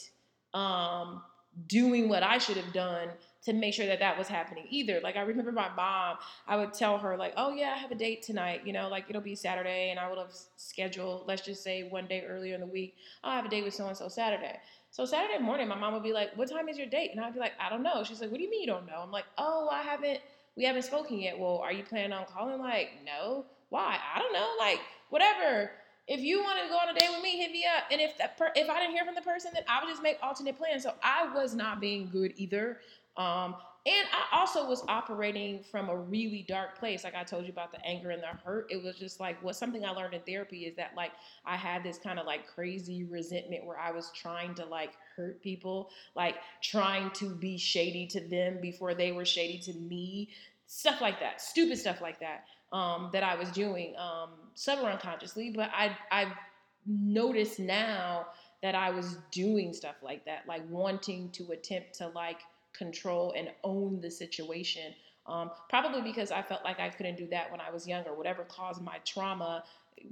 um, 0.54 1.22
doing 1.68 2.10
what 2.10 2.22
I 2.22 2.40
should 2.40 2.58
have 2.58 2.74
done 2.74 3.08
to 3.50 3.60
make 3.60 3.74
sure 3.74 3.86
that 3.86 4.00
that 4.00 4.18
was 4.18 4.28
happening 4.28 4.66
either. 4.70 5.00
Like 5.02 5.16
I 5.16 5.22
remember 5.22 5.52
my 5.52 5.70
mom, 5.76 6.18
I 6.48 6.58
would 6.58 6.74
tell 6.74 6.98
her 6.98 7.18
like, 7.18 7.34
"Oh 7.38 7.54
yeah, 7.54 7.74
I 7.76 7.78
have 7.78 7.92
a 7.92 7.96
date 7.96 8.24
tonight." 8.24 8.62
You 8.66 8.74
know, 8.74 8.90
like 8.90 9.06
it'll 9.10 9.22
be 9.22 9.36
Saturday, 9.36 9.92
and 9.92 10.00
I 10.00 10.10
would 10.10 10.18
have 10.18 10.34
scheduled, 10.58 11.28
let's 11.28 11.42
just 11.42 11.64
say, 11.64 11.84
one 11.84 12.08
day 12.08 12.24
earlier 12.28 12.56
in 12.56 12.62
the 12.62 12.68
week. 12.68 12.96
I'll 13.24 13.36
have 13.36 13.46
a 13.46 13.50
date 13.50 13.64
with 13.64 13.74
so 13.74 13.88
and 13.88 13.98
so 13.98 14.08
Saturday. 14.08 14.58
So 14.92 15.06
Saturday 15.06 15.42
morning, 15.42 15.68
my 15.68 15.76
mom 15.76 15.94
would 15.94 16.04
be 16.04 16.14
like, 16.14 16.36
"What 16.36 16.50
time 16.50 16.70
is 16.70 16.78
your 16.78 16.88
date?" 16.88 17.12
And 17.12 17.20
I'd 17.20 17.34
be 17.34 17.40
like, 17.40 17.54
"I 17.60 17.70
don't 17.70 17.84
know." 17.84 18.04
She's 18.04 18.22
like, 18.22 18.32
"What 18.32 18.38
do 18.38 18.44
you 18.44 18.50
mean 18.50 18.62
you 18.62 18.68
don't 18.68 18.86
know?" 18.88 19.02
I'm 19.04 19.12
like, 19.12 19.26
"Oh, 19.38 19.70
I 19.72 19.82
haven't. 19.84 20.20
We 20.56 20.66
haven't 20.66 20.84
spoken 20.84 21.20
yet. 21.20 21.38
Well, 21.40 21.60
are 21.60 21.72
you 21.72 21.84
planning 21.84 22.14
on 22.14 22.26
calling?" 22.26 22.60
Like, 22.60 22.92
no. 23.06 23.46
Why? 23.70 23.98
I 24.16 24.20
don't 24.20 24.34
know. 24.34 24.50
Like, 24.60 24.80
whatever. 25.10 25.72
If 26.08 26.22
you 26.22 26.42
want 26.42 26.58
to 26.64 26.68
go 26.70 26.76
on 26.78 26.90
a 26.90 27.00
date 27.00 27.10
with 27.14 27.22
me, 27.22 27.38
hit 27.38 27.52
me 27.52 27.66
up. 27.66 27.84
And 27.92 28.02
if 28.02 28.18
that 28.18 28.36
per- 28.36 28.52
if 28.56 28.68
I 28.68 28.80
didn't 28.80 28.94
hear 28.96 29.06
from 29.06 29.14
the 29.14 29.22
person, 29.22 29.52
then 29.54 29.64
I 29.68 29.84
would 29.84 29.92
just 29.92 30.02
make 30.02 30.18
alternate 30.24 30.58
plans. 30.58 30.82
So 30.82 30.94
I 31.04 31.32
was 31.36 31.54
not 31.54 31.80
being 31.80 32.10
good 32.12 32.34
either. 32.36 32.80
Um, 33.18 33.56
and 33.86 34.08
I 34.12 34.38
also 34.40 34.68
was 34.68 34.84
operating 34.88 35.64
from 35.64 35.90
a 35.90 35.96
really 35.96 36.46
dark 36.48 36.78
place. 36.78 37.04
Like 37.04 37.16
I 37.16 37.24
told 37.24 37.46
you 37.46 37.52
about 37.52 37.72
the 37.72 37.84
anger 37.86 38.12
and 38.12 38.22
the 38.22 38.28
hurt. 38.28 38.68
It 38.70 38.84
was 38.84 38.96
just 38.98 39.20
like 39.20 39.42
what 39.42 39.56
something 39.56 39.86
I 39.86 39.92
learned 39.92 40.14
in 40.14 40.22
therapy 40.22 40.66
is 40.66 40.76
that 40.76 40.92
like 40.98 41.12
I 41.46 41.56
had 41.56 41.84
this 41.84 41.98
kind 41.98 42.20
of 42.20 42.26
like 42.26 42.46
crazy 42.46 43.06
resentment 43.06 43.66
where 43.66 43.80
I 43.80 43.92
was 43.92 44.12
trying 44.14 44.54
to 44.56 44.66
like 44.66 44.92
hurt 45.16 45.42
people, 45.42 45.90
like 46.14 46.36
trying 46.62 47.10
to 47.12 47.30
be 47.30 47.58
shady 47.58 48.06
to 48.08 48.20
them 48.20 48.60
before 48.62 48.94
they 48.94 49.14
were 49.14 49.26
shady 49.26 49.60
to 49.60 49.74
me. 49.74 50.30
Stuff 50.68 51.00
like 51.00 51.20
that. 51.22 51.42
Stupid 51.42 51.78
stuff 51.78 52.02
like 52.02 52.20
that. 52.20 52.46
Um, 52.72 53.10
that 53.14 53.24
I 53.24 53.34
was 53.34 53.50
doing, 53.50 53.96
um, 53.98 54.30
unconsciously, 54.68 55.50
but 55.50 55.72
I 55.74 55.98
I've 56.12 56.34
noticed 56.86 57.60
now 57.60 58.28
that 58.62 58.76
I 58.76 58.92
was 58.92 59.18
doing 59.32 59.74
stuff 59.74 59.96
like 60.04 60.26
that, 60.26 60.44
like 60.48 60.62
wanting 60.70 61.30
to 61.32 61.52
attempt 61.52 61.96
to 61.96 62.10
like 62.10 62.42
control 62.80 63.34
and 63.38 63.50
own 63.64 64.02
the 64.02 64.10
situation. 64.10 64.94
Um, 65.28 65.52
probably 65.70 66.02
because 66.02 66.32
I 66.32 66.42
felt 66.42 66.64
like 66.64 66.80
I 66.80 66.90
couldn't 66.90 67.18
do 67.18 67.28
that 67.28 67.52
when 67.52 67.62
I 67.62 67.70
was 67.70 67.88
younger. 67.88 68.16
Whatever 68.16 68.46
caused 68.46 68.82
my 68.82 68.98
trauma, 69.06 69.64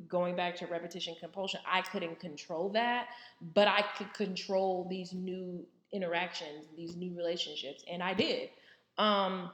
going 0.07 0.35
back 0.35 0.55
to 0.57 0.67
repetition 0.67 1.15
compulsion, 1.19 1.59
I 1.65 1.81
couldn't 1.81 2.19
control 2.19 2.69
that, 2.73 3.07
but 3.55 3.67
I 3.67 3.83
could 3.97 4.13
control 4.13 4.85
these 4.87 5.13
new 5.13 5.65
interactions, 5.91 6.65
these 6.75 6.95
new 6.95 7.15
relationships, 7.17 7.83
and 7.91 8.03
I 8.03 8.13
did. 8.13 8.49
Um, 8.99 9.49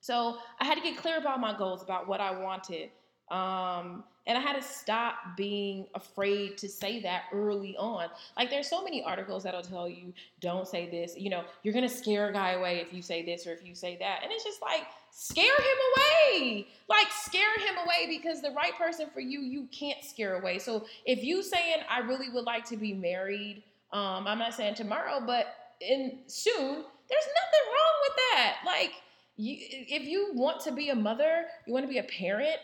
so 0.00 0.38
I 0.60 0.64
had 0.64 0.76
to 0.76 0.82
get 0.82 0.96
clear 0.96 1.18
about 1.18 1.40
my 1.40 1.56
goals, 1.56 1.82
about 1.82 2.06
what 2.06 2.20
I 2.20 2.38
wanted. 2.40 2.90
Um, 3.30 4.04
and 4.26 4.38
I 4.38 4.40
had 4.40 4.54
to 4.56 4.62
stop 4.62 5.36
being 5.36 5.86
afraid 5.94 6.56
to 6.58 6.68
say 6.68 7.00
that 7.02 7.24
early 7.32 7.76
on. 7.76 8.08
Like 8.36 8.50
there's 8.50 8.68
so 8.68 8.82
many 8.82 9.02
articles 9.02 9.42
that'll 9.42 9.62
tell 9.62 9.88
you 9.88 10.12
don't 10.40 10.66
say 10.66 10.88
this. 10.88 11.14
You 11.16 11.30
know, 11.30 11.44
you're 11.62 11.74
gonna 11.74 11.88
scare 11.88 12.28
a 12.28 12.32
guy 12.32 12.52
away 12.52 12.78
if 12.80 12.92
you 12.92 13.02
say 13.02 13.24
this 13.24 13.46
or 13.46 13.52
if 13.52 13.64
you 13.64 13.74
say 13.74 13.96
that. 14.00 14.20
And 14.22 14.32
it's 14.32 14.44
just 14.44 14.62
like 14.62 14.86
scare 15.10 15.44
him 15.44 15.78
away. 15.96 16.68
Like 16.88 17.08
scare 17.10 17.54
him 17.58 17.76
away 17.84 18.18
because 18.18 18.40
the 18.40 18.52
right 18.52 18.76
person 18.76 19.08
for 19.12 19.20
you, 19.20 19.40
you 19.40 19.68
can't 19.70 20.02
scare 20.02 20.40
away. 20.40 20.58
So 20.58 20.86
if 21.04 21.22
you 21.22 21.42
saying 21.42 21.76
I 21.90 21.98
really 22.00 22.30
would 22.30 22.44
like 22.44 22.64
to 22.66 22.76
be 22.76 22.94
married, 22.94 23.62
um, 23.92 24.26
I'm 24.26 24.38
not 24.38 24.54
saying 24.54 24.74
tomorrow, 24.74 25.22
but 25.24 25.54
in 25.80 26.20
soon, 26.26 26.84
there's 27.08 27.28
nothing 27.40 27.64
wrong 27.68 27.94
with 28.02 28.16
that. 28.30 28.56
Like 28.64 28.92
you, 29.36 29.56
if 29.60 30.04
you 30.04 30.30
want 30.32 30.60
to 30.62 30.72
be 30.72 30.88
a 30.88 30.94
mother, 30.94 31.46
you 31.66 31.72
want 31.74 31.84
to 31.84 31.92
be 31.92 31.98
a 31.98 32.04
parent 32.04 32.58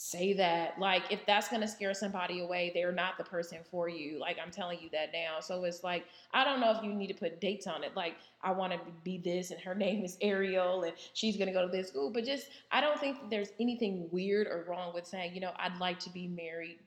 say 0.00 0.32
that 0.32 0.78
like 0.78 1.02
if 1.10 1.26
that's 1.26 1.48
going 1.48 1.60
to 1.60 1.66
scare 1.66 1.92
somebody 1.92 2.38
away 2.38 2.70
they're 2.72 2.92
not 2.92 3.18
the 3.18 3.24
person 3.24 3.58
for 3.68 3.88
you 3.88 4.16
like 4.20 4.36
i'm 4.40 4.52
telling 4.52 4.78
you 4.80 4.88
that 4.92 5.10
now. 5.12 5.40
So 5.40 5.64
it's 5.64 5.82
like 5.82 6.06
i 6.32 6.44
don't 6.44 6.60
know 6.60 6.70
if 6.70 6.84
you 6.84 6.94
need 6.94 7.08
to 7.08 7.14
put 7.14 7.40
dates 7.40 7.66
on 7.66 7.82
it 7.82 7.96
like 7.96 8.14
i 8.40 8.52
want 8.52 8.72
to 8.72 8.78
be 9.02 9.18
this 9.18 9.50
and 9.50 9.60
her 9.60 9.74
name 9.86 10.04
is 10.04 10.16
ariel 10.20 10.84
and 10.84 10.92
she's 11.14 11.36
going 11.36 11.48
to 11.48 11.52
go 11.52 11.66
to 11.66 11.72
this 11.76 11.88
school 11.88 12.12
but 12.12 12.24
just 12.24 12.46
i 12.70 12.80
don't 12.80 13.00
think 13.00 13.16
there's 13.28 13.48
anything 13.58 14.08
weird 14.12 14.46
or 14.46 14.64
wrong 14.68 14.94
with 14.94 15.04
saying 15.04 15.34
you 15.34 15.40
know 15.40 15.50
i'd 15.56 15.76
like 15.80 15.98
to 15.98 16.10
be 16.10 16.28
married 16.28 16.78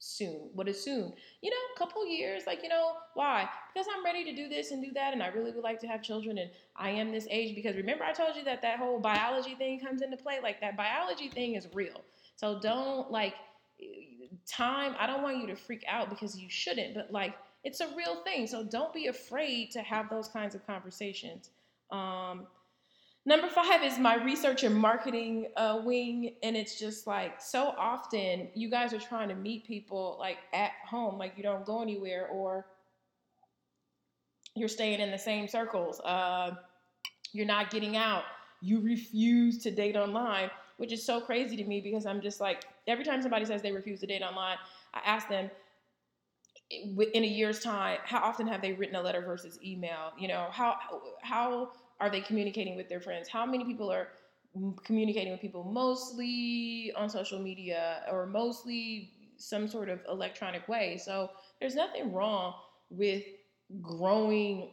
soon 0.00 0.50
what 0.52 0.68
is 0.68 0.80
soon? 0.80 1.12
You 1.42 1.50
know 1.50 1.56
a 1.74 1.78
couple 1.78 2.06
years 2.06 2.42
like 2.46 2.62
you 2.62 2.68
know 2.68 2.92
why? 3.14 3.48
Because 3.72 3.88
i'm 3.96 4.04
ready 4.04 4.24
to 4.24 4.36
do 4.36 4.46
this 4.46 4.72
and 4.72 4.84
do 4.84 4.92
that 4.92 5.14
and 5.14 5.22
i 5.22 5.28
really 5.28 5.52
would 5.52 5.64
like 5.64 5.80
to 5.80 5.88
have 5.88 6.02
children 6.02 6.36
and 6.36 6.50
i 6.76 6.90
am 6.90 7.10
this 7.10 7.26
age 7.30 7.56
because 7.56 7.74
remember 7.76 8.04
i 8.04 8.12
told 8.12 8.36
you 8.36 8.44
that 8.44 8.60
that 8.60 8.78
whole 8.78 9.00
biology 9.00 9.54
thing 9.54 9.80
comes 9.80 10.02
into 10.02 10.18
play? 10.18 10.38
Like 10.40 10.60
that 10.60 10.76
biology 10.76 11.30
thing 11.30 11.54
is 11.54 11.66
real 11.72 12.00
so 12.38 12.58
don't 12.60 13.10
like 13.10 13.34
time, 14.46 14.94
I 14.98 15.06
don't 15.06 15.22
want 15.22 15.38
you 15.38 15.46
to 15.48 15.56
freak 15.56 15.84
out 15.88 16.08
because 16.08 16.38
you 16.38 16.48
shouldn't, 16.48 16.94
but 16.94 17.10
like 17.10 17.34
it's 17.64 17.80
a 17.80 17.88
real 17.96 18.22
thing. 18.22 18.46
So 18.46 18.64
don't 18.64 18.94
be 18.94 19.08
afraid 19.08 19.72
to 19.72 19.80
have 19.82 20.08
those 20.08 20.28
kinds 20.28 20.54
of 20.54 20.66
conversations. 20.66 21.50
Um, 21.90 22.46
Number 23.28 23.48
five 23.48 23.82
is 23.82 23.98
my 23.98 24.14
research 24.14 24.62
and 24.62 24.74
marketing 24.74 25.48
uh, 25.54 25.82
wing, 25.84 26.36
and 26.42 26.56
it's 26.56 26.78
just 26.78 27.06
like 27.06 27.42
so 27.42 27.74
often 27.76 28.48
you 28.54 28.70
guys 28.70 28.94
are 28.94 28.98
trying 28.98 29.28
to 29.28 29.34
meet 29.34 29.66
people 29.66 30.16
like 30.18 30.38
at 30.54 30.70
home, 30.88 31.18
like 31.18 31.34
you 31.36 31.42
don't 31.42 31.66
go 31.66 31.82
anywhere, 31.82 32.26
or 32.28 32.64
you're 34.54 34.66
staying 34.66 35.00
in 35.00 35.10
the 35.10 35.18
same 35.18 35.46
circles. 35.46 36.00
Uh, 36.00 36.52
you're 37.34 37.44
not 37.44 37.68
getting 37.70 37.98
out. 37.98 38.22
You 38.62 38.80
refuse 38.80 39.62
to 39.64 39.70
date 39.70 39.94
online, 39.94 40.50
which 40.78 40.92
is 40.92 41.04
so 41.04 41.20
crazy 41.20 41.56
to 41.56 41.64
me 41.64 41.80
because 41.80 42.06
I'm 42.06 42.20
just 42.22 42.40
like 42.40 42.64
every 42.86 43.04
time 43.04 43.20
somebody 43.20 43.44
says 43.44 43.62
they 43.62 43.72
refuse 43.72 44.00
to 44.00 44.06
date 44.06 44.22
online, 44.22 44.56
I 44.94 45.00
ask 45.04 45.28
them 45.28 45.50
in 46.70 47.24
a 47.24 47.26
year's 47.26 47.60
time 47.60 47.98
how 48.04 48.18
often 48.18 48.46
have 48.46 48.60
they 48.62 48.72
written 48.72 48.96
a 48.96 49.02
letter 49.02 49.20
versus 49.20 49.58
email. 49.64 50.12
You 50.18 50.28
know 50.28 50.48
how 50.50 50.76
how 51.22 51.72
are 52.00 52.10
they 52.10 52.20
communicating 52.20 52.76
with 52.76 52.88
their 52.88 53.00
friends? 53.00 53.28
How 53.28 53.44
many 53.44 53.64
people 53.64 53.90
are 53.90 54.08
communicating 54.84 55.32
with 55.32 55.40
people 55.40 55.64
mostly 55.64 56.92
on 56.96 57.08
social 57.10 57.38
media 57.38 58.02
or 58.10 58.26
mostly 58.26 59.12
some 59.36 59.68
sort 59.68 59.88
of 59.88 60.00
electronic 60.08 60.68
way? 60.68 60.98
So 60.98 61.30
there's 61.60 61.74
nothing 61.74 62.12
wrong 62.12 62.54
with 62.90 63.24
growing 63.82 64.72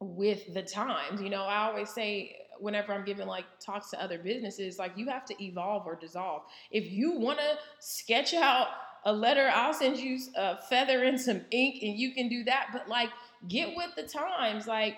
with 0.00 0.52
the 0.54 0.62
times. 0.62 1.20
You 1.20 1.30
know, 1.30 1.42
I 1.44 1.68
always 1.68 1.90
say 1.90 2.36
whenever 2.60 2.92
I'm 2.92 3.04
giving 3.04 3.26
like 3.26 3.44
talks 3.60 3.90
to 3.90 4.02
other 4.02 4.18
businesses, 4.18 4.78
like 4.78 4.92
you 4.96 5.08
have 5.08 5.24
to 5.26 5.44
evolve 5.44 5.86
or 5.86 5.96
dissolve. 5.96 6.42
If 6.70 6.90
you 6.90 7.12
want 7.12 7.38
to 7.38 7.58
sketch 7.80 8.34
out 8.34 8.68
a 9.04 9.12
letter, 9.12 9.50
I'll 9.52 9.74
send 9.74 9.98
you 9.98 10.18
a 10.36 10.56
feather 10.62 11.04
and 11.04 11.20
some 11.20 11.42
ink 11.50 11.82
and 11.82 11.96
you 11.96 12.12
can 12.12 12.28
do 12.28 12.44
that. 12.44 12.68
But 12.72 12.88
like, 12.88 13.10
get 13.48 13.76
with 13.76 13.94
the 13.96 14.02
times. 14.02 14.66
Like, 14.66 14.96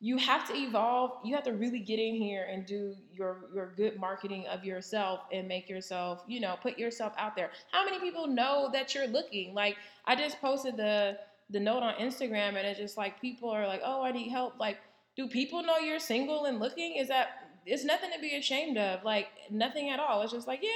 you 0.00 0.18
have 0.18 0.46
to 0.48 0.54
evolve. 0.54 1.12
You 1.24 1.34
have 1.34 1.44
to 1.44 1.52
really 1.52 1.78
get 1.78 1.98
in 1.98 2.14
here 2.14 2.46
and 2.50 2.66
do 2.66 2.94
your 3.10 3.46
your 3.54 3.72
good 3.76 3.98
marketing 3.98 4.46
of 4.48 4.64
yourself 4.64 5.20
and 5.32 5.48
make 5.48 5.70
yourself, 5.70 6.22
you 6.26 6.38
know, 6.38 6.56
put 6.62 6.78
yourself 6.78 7.14
out 7.16 7.34
there. 7.34 7.50
How 7.72 7.84
many 7.84 7.98
people 7.98 8.26
know 8.26 8.68
that 8.72 8.94
you're 8.94 9.06
looking? 9.06 9.54
Like 9.54 9.76
I 10.04 10.14
just 10.14 10.38
posted 10.40 10.76
the 10.76 11.18
the 11.48 11.60
note 11.60 11.82
on 11.82 11.94
Instagram 11.94 12.56
and 12.56 12.66
it's 12.66 12.78
just 12.78 12.98
like 12.98 13.20
people 13.20 13.48
are 13.48 13.66
like, 13.66 13.80
"Oh, 13.84 14.02
I 14.02 14.12
need 14.12 14.28
help." 14.28 14.58
Like, 14.60 14.78
do 15.16 15.28
people 15.28 15.62
know 15.62 15.78
you're 15.78 15.98
single 15.98 16.44
and 16.44 16.58
looking? 16.58 16.96
Is 16.96 17.08
that 17.08 17.28
it's 17.64 17.84
nothing 17.84 18.10
to 18.14 18.20
be 18.20 18.36
ashamed 18.36 18.78
of. 18.78 19.02
Like 19.04 19.28
nothing 19.50 19.90
at 19.90 19.98
all. 19.98 20.22
It's 20.22 20.32
just 20.32 20.46
like, 20.46 20.60
"Yeah, 20.62 20.70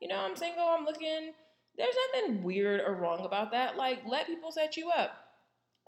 you 0.00 0.08
know, 0.08 0.18
I'm 0.18 0.36
single, 0.36 0.66
I'm 0.66 0.84
looking." 0.84 1.32
There's 1.76 1.94
nothing 2.14 2.42
weird 2.42 2.80
or 2.80 2.94
wrong 2.94 3.24
about 3.24 3.50
that. 3.52 3.76
Like 3.76 4.00
let 4.06 4.26
people 4.26 4.50
set 4.50 4.76
you 4.76 4.90
up. 4.90 5.10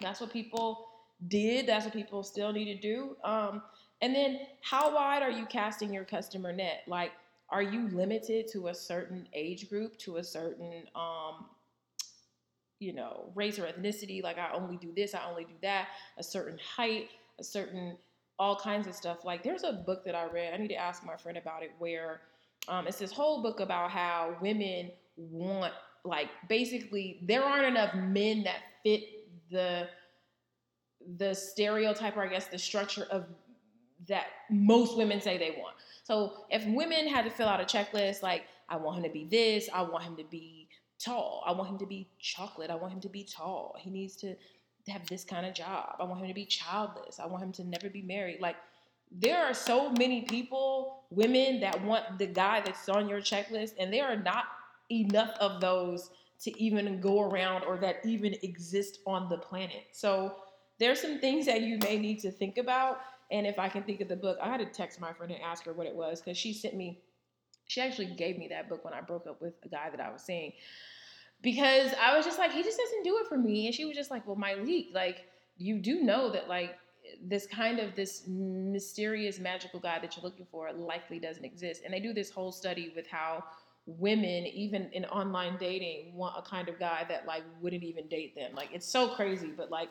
That's 0.00 0.20
what 0.20 0.32
people 0.32 0.86
did. 1.26 1.66
That's 1.66 1.84
what 1.84 1.94
people 1.94 2.22
still 2.22 2.52
need 2.52 2.66
to 2.66 2.80
do. 2.80 3.16
Um, 3.24 3.62
and 4.00 4.14
then 4.14 4.40
how 4.62 4.94
wide 4.94 5.22
are 5.22 5.30
you 5.30 5.46
casting 5.46 5.92
your 5.92 6.04
customer 6.04 6.52
net? 6.52 6.82
Like, 6.86 7.12
are 7.50 7.62
you 7.62 7.88
limited 7.88 8.46
to 8.52 8.68
a 8.68 8.74
certain 8.74 9.26
age 9.32 9.68
group, 9.68 9.96
to 9.98 10.18
a 10.18 10.24
certain, 10.24 10.84
um, 10.94 11.46
you 12.78 12.92
know, 12.92 13.32
race 13.34 13.58
or 13.58 13.66
ethnicity? 13.66 14.22
Like, 14.22 14.38
I 14.38 14.52
only 14.52 14.76
do 14.76 14.92
this, 14.94 15.14
I 15.14 15.28
only 15.28 15.44
do 15.44 15.54
that, 15.62 15.88
a 16.16 16.22
certain 16.22 16.58
height, 16.58 17.08
a 17.38 17.44
certain, 17.44 17.96
all 18.38 18.56
kinds 18.56 18.86
of 18.86 18.94
stuff. 18.94 19.24
Like, 19.24 19.42
there's 19.42 19.64
a 19.64 19.72
book 19.72 20.04
that 20.04 20.14
I 20.14 20.26
read, 20.26 20.54
I 20.54 20.56
need 20.56 20.68
to 20.68 20.76
ask 20.76 21.04
my 21.04 21.16
friend 21.16 21.38
about 21.38 21.62
it, 21.62 21.72
where 21.78 22.20
um, 22.68 22.86
it's 22.86 22.98
this 22.98 23.12
whole 23.12 23.42
book 23.42 23.60
about 23.60 23.90
how 23.90 24.36
women 24.40 24.90
want, 25.16 25.72
like, 26.04 26.28
basically, 26.48 27.18
there 27.22 27.42
aren't 27.42 27.66
enough 27.66 27.94
men 27.94 28.44
that 28.44 28.58
fit 28.82 29.02
the 29.50 29.88
the 31.16 31.32
stereotype 31.32 32.16
or 32.16 32.22
I 32.22 32.28
guess 32.28 32.48
the 32.48 32.58
structure 32.58 33.06
of 33.10 33.24
that 34.08 34.26
most 34.50 34.96
women 34.96 35.20
say 35.20 35.38
they 35.38 35.56
want. 35.58 35.76
So 36.02 36.44
if 36.50 36.66
women 36.66 37.08
had 37.08 37.24
to 37.24 37.30
fill 37.30 37.48
out 37.48 37.60
a 37.60 37.64
checklist 37.64 38.22
like 38.22 38.44
I 38.68 38.76
want 38.76 38.98
him 38.98 39.04
to 39.04 39.10
be 39.10 39.24
this, 39.24 39.68
I 39.72 39.82
want 39.82 40.04
him 40.04 40.16
to 40.16 40.24
be 40.24 40.68
tall, 40.98 41.42
I 41.46 41.52
want 41.52 41.70
him 41.70 41.78
to 41.78 41.86
be 41.86 42.08
chocolate, 42.18 42.70
I 42.70 42.74
want 42.74 42.92
him 42.92 43.00
to 43.00 43.08
be 43.08 43.24
tall. 43.24 43.76
He 43.78 43.90
needs 43.90 44.16
to 44.16 44.34
have 44.88 45.06
this 45.06 45.24
kind 45.24 45.46
of 45.46 45.54
job. 45.54 45.96
I 45.98 46.04
want 46.04 46.20
him 46.20 46.28
to 46.28 46.34
be 46.34 46.46
childless. 46.46 47.18
I 47.20 47.26
want 47.26 47.42
him 47.42 47.52
to 47.52 47.64
never 47.64 47.88
be 47.88 48.02
married. 48.02 48.40
Like 48.40 48.56
there 49.10 49.38
are 49.38 49.54
so 49.54 49.90
many 49.90 50.22
people, 50.22 51.04
women 51.10 51.60
that 51.60 51.82
want 51.84 52.18
the 52.18 52.26
guy 52.26 52.60
that's 52.60 52.88
on 52.88 53.08
your 53.08 53.20
checklist 53.20 53.72
and 53.78 53.92
there 53.92 54.06
are 54.06 54.16
not 54.16 54.44
enough 54.90 55.30
of 55.40 55.60
those 55.60 56.10
to 56.40 56.62
even 56.62 57.00
go 57.00 57.22
around 57.22 57.64
or 57.64 57.76
that 57.78 57.96
even 58.04 58.34
exist 58.42 59.00
on 59.06 59.28
the 59.28 59.38
planet. 59.38 59.86
So 59.92 60.36
there's 60.78 61.00
some 61.00 61.18
things 61.18 61.46
that 61.46 61.62
you 61.62 61.78
may 61.82 61.98
need 61.98 62.20
to 62.20 62.30
think 62.30 62.58
about. 62.58 63.00
And 63.30 63.46
if 63.46 63.58
I 63.58 63.68
can 63.68 63.82
think 63.82 64.00
of 64.00 64.08
the 64.08 64.16
book, 64.16 64.38
I 64.40 64.48
had 64.48 64.60
to 64.60 64.66
text 64.66 65.00
my 65.00 65.12
friend 65.12 65.32
and 65.32 65.42
ask 65.42 65.64
her 65.64 65.72
what 65.72 65.86
it 65.86 65.94
was 65.94 66.20
because 66.20 66.38
she 66.38 66.52
sent 66.52 66.74
me, 66.74 67.00
she 67.66 67.80
actually 67.80 68.06
gave 68.06 68.38
me 68.38 68.48
that 68.48 68.68
book 68.68 68.84
when 68.84 68.94
I 68.94 69.00
broke 69.00 69.26
up 69.26 69.42
with 69.42 69.54
a 69.64 69.68
guy 69.68 69.90
that 69.90 70.00
I 70.00 70.10
was 70.10 70.22
seeing. 70.22 70.52
Because 71.42 71.92
I 72.00 72.16
was 72.16 72.24
just 72.24 72.38
like, 72.38 72.52
he 72.52 72.62
just 72.62 72.78
doesn't 72.78 73.04
do 73.04 73.18
it 73.18 73.28
for 73.28 73.38
me. 73.38 73.66
And 73.66 73.74
she 73.74 73.84
was 73.84 73.96
just 73.96 74.10
like, 74.10 74.26
well, 74.26 74.36
Myleik, 74.36 74.92
like, 74.92 75.26
you 75.56 75.78
do 75.78 76.02
know 76.02 76.30
that, 76.32 76.48
like, 76.48 76.76
this 77.22 77.46
kind 77.46 77.78
of 77.78 77.94
this 77.94 78.24
mysterious 78.26 79.38
magical 79.38 79.80
guy 79.80 79.98
that 79.98 80.16
you're 80.16 80.24
looking 80.24 80.46
for 80.50 80.70
likely 80.72 81.18
doesn't 81.18 81.44
exist. 81.44 81.82
And 81.84 81.92
they 81.92 82.00
do 82.00 82.12
this 82.12 82.30
whole 82.30 82.52
study 82.52 82.92
with 82.94 83.06
how 83.06 83.44
women, 83.86 84.46
even 84.46 84.90
in 84.92 85.04
online 85.06 85.56
dating, 85.58 86.14
want 86.14 86.34
a 86.36 86.42
kind 86.48 86.68
of 86.68 86.78
guy 86.78 87.06
that 87.08 87.26
like 87.26 87.42
wouldn't 87.60 87.82
even 87.82 88.06
date 88.08 88.34
them. 88.34 88.52
Like 88.54 88.70
it's 88.72 88.86
so 88.86 89.08
crazy, 89.14 89.52
but 89.56 89.70
like 89.70 89.88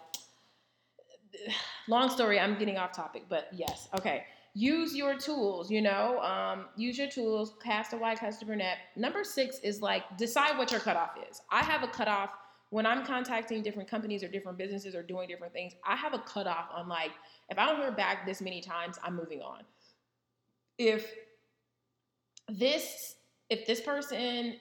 long 1.88 2.10
story, 2.10 2.40
I'm 2.40 2.58
getting 2.58 2.78
off 2.78 2.92
topic, 2.92 3.24
but 3.30 3.48
yes. 3.52 3.90
Okay. 3.98 4.26
Use 4.60 4.96
your 4.96 5.16
tools, 5.16 5.70
you 5.70 5.84
know, 5.84 6.20
um, 6.22 6.66
use 6.76 6.98
your 6.98 7.08
tools, 7.08 7.54
cast 7.64 7.94
a 7.94 7.98
wide 7.98 8.20
customer 8.20 8.56
net. 8.56 8.78
Number 8.96 9.24
six 9.24 9.60
is 9.60 9.84
like 9.84 10.18
decide 10.18 10.58
what 10.58 10.72
your 10.72 10.80
cutoff 10.80 11.12
is. 11.30 11.42
I 11.52 11.64
have 11.64 11.84
a 11.84 11.88
cutoff 11.88 12.32
when 12.72 12.84
I'm 12.84 13.06
contacting 13.06 13.62
different 13.62 13.88
companies 13.88 14.24
or 14.24 14.30
different 14.30 14.58
businesses 14.58 14.96
or 14.96 15.04
doing 15.04 15.28
different 15.28 15.54
things. 15.54 15.74
I 15.86 15.96
have 15.96 16.16
a 16.16 16.18
cutoff 16.18 16.70
on 16.74 16.90
like, 16.90 17.12
if 17.50 17.60
I 17.60 17.68
don't 17.68 17.78
hear 17.78 17.92
back 17.92 18.26
this 18.26 18.42
many 18.42 18.60
times, 18.60 18.98
I'm 19.04 19.16
moving 19.16 19.44
on. 19.44 19.62
If 20.80 21.14
this, 22.50 23.18
if 23.52 23.68
this 23.68 23.80
person 23.80 24.56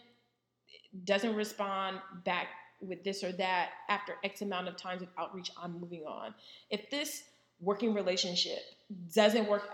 doesn't 1.04 1.34
respond 1.34 2.00
back 2.26 2.48
with 2.82 3.02
this 3.02 3.24
or 3.24 3.32
that 3.32 3.70
after 3.88 4.16
X 4.24 4.42
amount 4.42 4.68
of 4.68 4.76
times 4.76 5.00
of 5.00 5.08
outreach, 5.18 5.50
I'm 5.56 5.80
moving 5.80 6.02
on. 6.06 6.34
If 6.68 6.90
this 6.90 7.22
working 7.60 7.94
relationship 7.94 8.58
doesn't 9.14 9.48
work, 9.48 9.68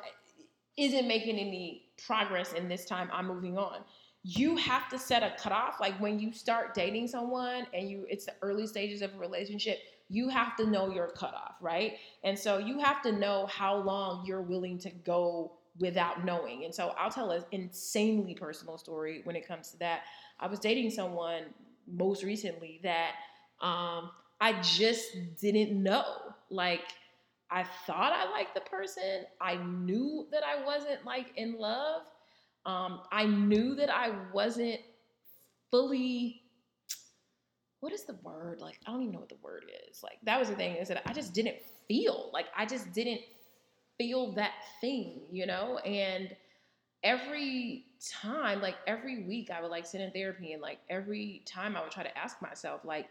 isn't 0.76 1.06
making 1.06 1.38
any 1.38 1.84
progress 2.06 2.52
in 2.52 2.68
this 2.68 2.84
time, 2.84 3.08
I'm 3.12 3.26
moving 3.26 3.58
on. 3.58 3.80
You 4.24 4.56
have 4.56 4.88
to 4.90 4.98
set 4.98 5.22
a 5.22 5.34
cutoff. 5.38 5.80
Like 5.80 5.98
when 6.00 6.18
you 6.20 6.32
start 6.32 6.74
dating 6.74 7.08
someone 7.08 7.66
and 7.74 7.90
you 7.90 8.06
it's 8.08 8.26
the 8.26 8.34
early 8.40 8.66
stages 8.66 9.02
of 9.02 9.14
a 9.14 9.18
relationship, 9.18 9.78
you 10.08 10.28
have 10.28 10.56
to 10.56 10.66
know 10.66 10.92
your 10.92 11.08
cutoff, 11.08 11.54
right? 11.60 11.94
And 12.22 12.38
so 12.38 12.58
you 12.58 12.78
have 12.78 13.02
to 13.02 13.12
know 13.12 13.46
how 13.46 13.76
long 13.76 14.24
you're 14.26 14.42
willing 14.42 14.78
to 14.78 14.90
go 14.90 15.52
without 15.78 16.24
knowing. 16.24 16.64
And 16.64 16.74
so 16.74 16.94
I'll 16.98 17.10
tell 17.10 17.30
an 17.30 17.44
insanely 17.50 18.34
personal 18.34 18.78
story 18.78 19.22
when 19.24 19.36
it 19.36 19.48
comes 19.48 19.70
to 19.70 19.78
that. 19.78 20.02
I 20.38 20.46
was 20.46 20.58
dating 20.58 20.90
someone 20.90 21.44
most 21.90 22.22
recently 22.22 22.80
that 22.82 23.12
um, 23.60 24.10
I 24.40 24.60
just 24.60 25.16
didn't 25.40 25.82
know. 25.82 26.04
Like, 26.50 26.82
I 27.52 27.64
thought 27.86 28.12
I 28.12 28.30
liked 28.30 28.54
the 28.54 28.62
person. 28.62 29.24
I 29.40 29.56
knew 29.56 30.26
that 30.32 30.42
I 30.42 30.64
wasn't 30.64 31.04
like 31.04 31.32
in 31.36 31.58
love. 31.58 32.02
Um, 32.64 33.00
I 33.12 33.26
knew 33.26 33.74
that 33.74 33.90
I 33.90 34.12
wasn't 34.32 34.80
fully. 35.70 36.42
What 37.80 37.92
is 37.92 38.04
the 38.04 38.16
word? 38.22 38.60
Like, 38.60 38.78
I 38.86 38.92
don't 38.92 39.02
even 39.02 39.12
know 39.12 39.20
what 39.20 39.28
the 39.28 39.36
word 39.42 39.64
is. 39.90 40.02
Like, 40.02 40.18
that 40.22 40.38
was 40.38 40.48
the 40.48 40.54
thing 40.54 40.76
is 40.76 40.88
that 40.88 41.02
I 41.04 41.12
just 41.12 41.34
didn't 41.34 41.56
feel 41.88 42.30
like 42.32 42.46
I 42.56 42.64
just 42.64 42.92
didn't 42.92 43.20
feel 43.98 44.32
that 44.32 44.52
thing, 44.80 45.22
you 45.30 45.46
know? 45.46 45.78
And 45.78 46.34
every 47.02 47.86
time, 48.22 48.62
like 48.62 48.76
every 48.86 49.24
week, 49.24 49.50
I 49.50 49.60
would 49.60 49.70
like 49.70 49.86
sit 49.86 50.00
in 50.00 50.10
therapy, 50.12 50.52
and 50.52 50.62
like 50.62 50.78
every 50.88 51.42
time 51.46 51.76
I 51.76 51.82
would 51.82 51.90
try 51.90 52.04
to 52.04 52.18
ask 52.18 52.40
myself, 52.40 52.82
like, 52.84 53.08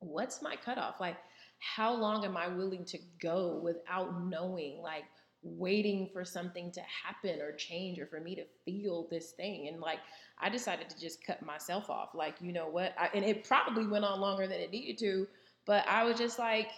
what's 0.00 0.42
my 0.42 0.56
cutoff? 0.56 1.00
Like, 1.00 1.16
how 1.62 1.94
long 1.94 2.24
am 2.24 2.36
I 2.36 2.48
willing 2.48 2.84
to 2.86 2.98
go 3.20 3.60
without 3.62 4.24
knowing, 4.24 4.80
like, 4.82 5.04
waiting 5.44 6.08
for 6.12 6.24
something 6.24 6.70
to 6.72 6.80
happen 6.80 7.40
or 7.40 7.52
change 7.52 7.98
or 7.98 8.06
for 8.06 8.20
me 8.20 8.34
to 8.34 8.44
feel 8.64 9.06
this 9.10 9.30
thing? 9.32 9.68
And 9.68 9.80
like, 9.80 9.98
I 10.40 10.48
decided 10.48 10.90
to 10.90 11.00
just 11.00 11.24
cut 11.24 11.44
myself 11.44 11.88
off. 11.88 12.10
Like, 12.14 12.34
you 12.40 12.52
know 12.52 12.68
what? 12.68 12.94
I, 12.98 13.10
and 13.14 13.24
it 13.24 13.44
probably 13.44 13.86
went 13.86 14.04
on 14.04 14.20
longer 14.20 14.46
than 14.46 14.60
it 14.60 14.70
needed 14.70 14.98
to, 14.98 15.26
but 15.64 15.86
I 15.88 16.04
was 16.04 16.18
just 16.18 16.38
like, 16.38 16.68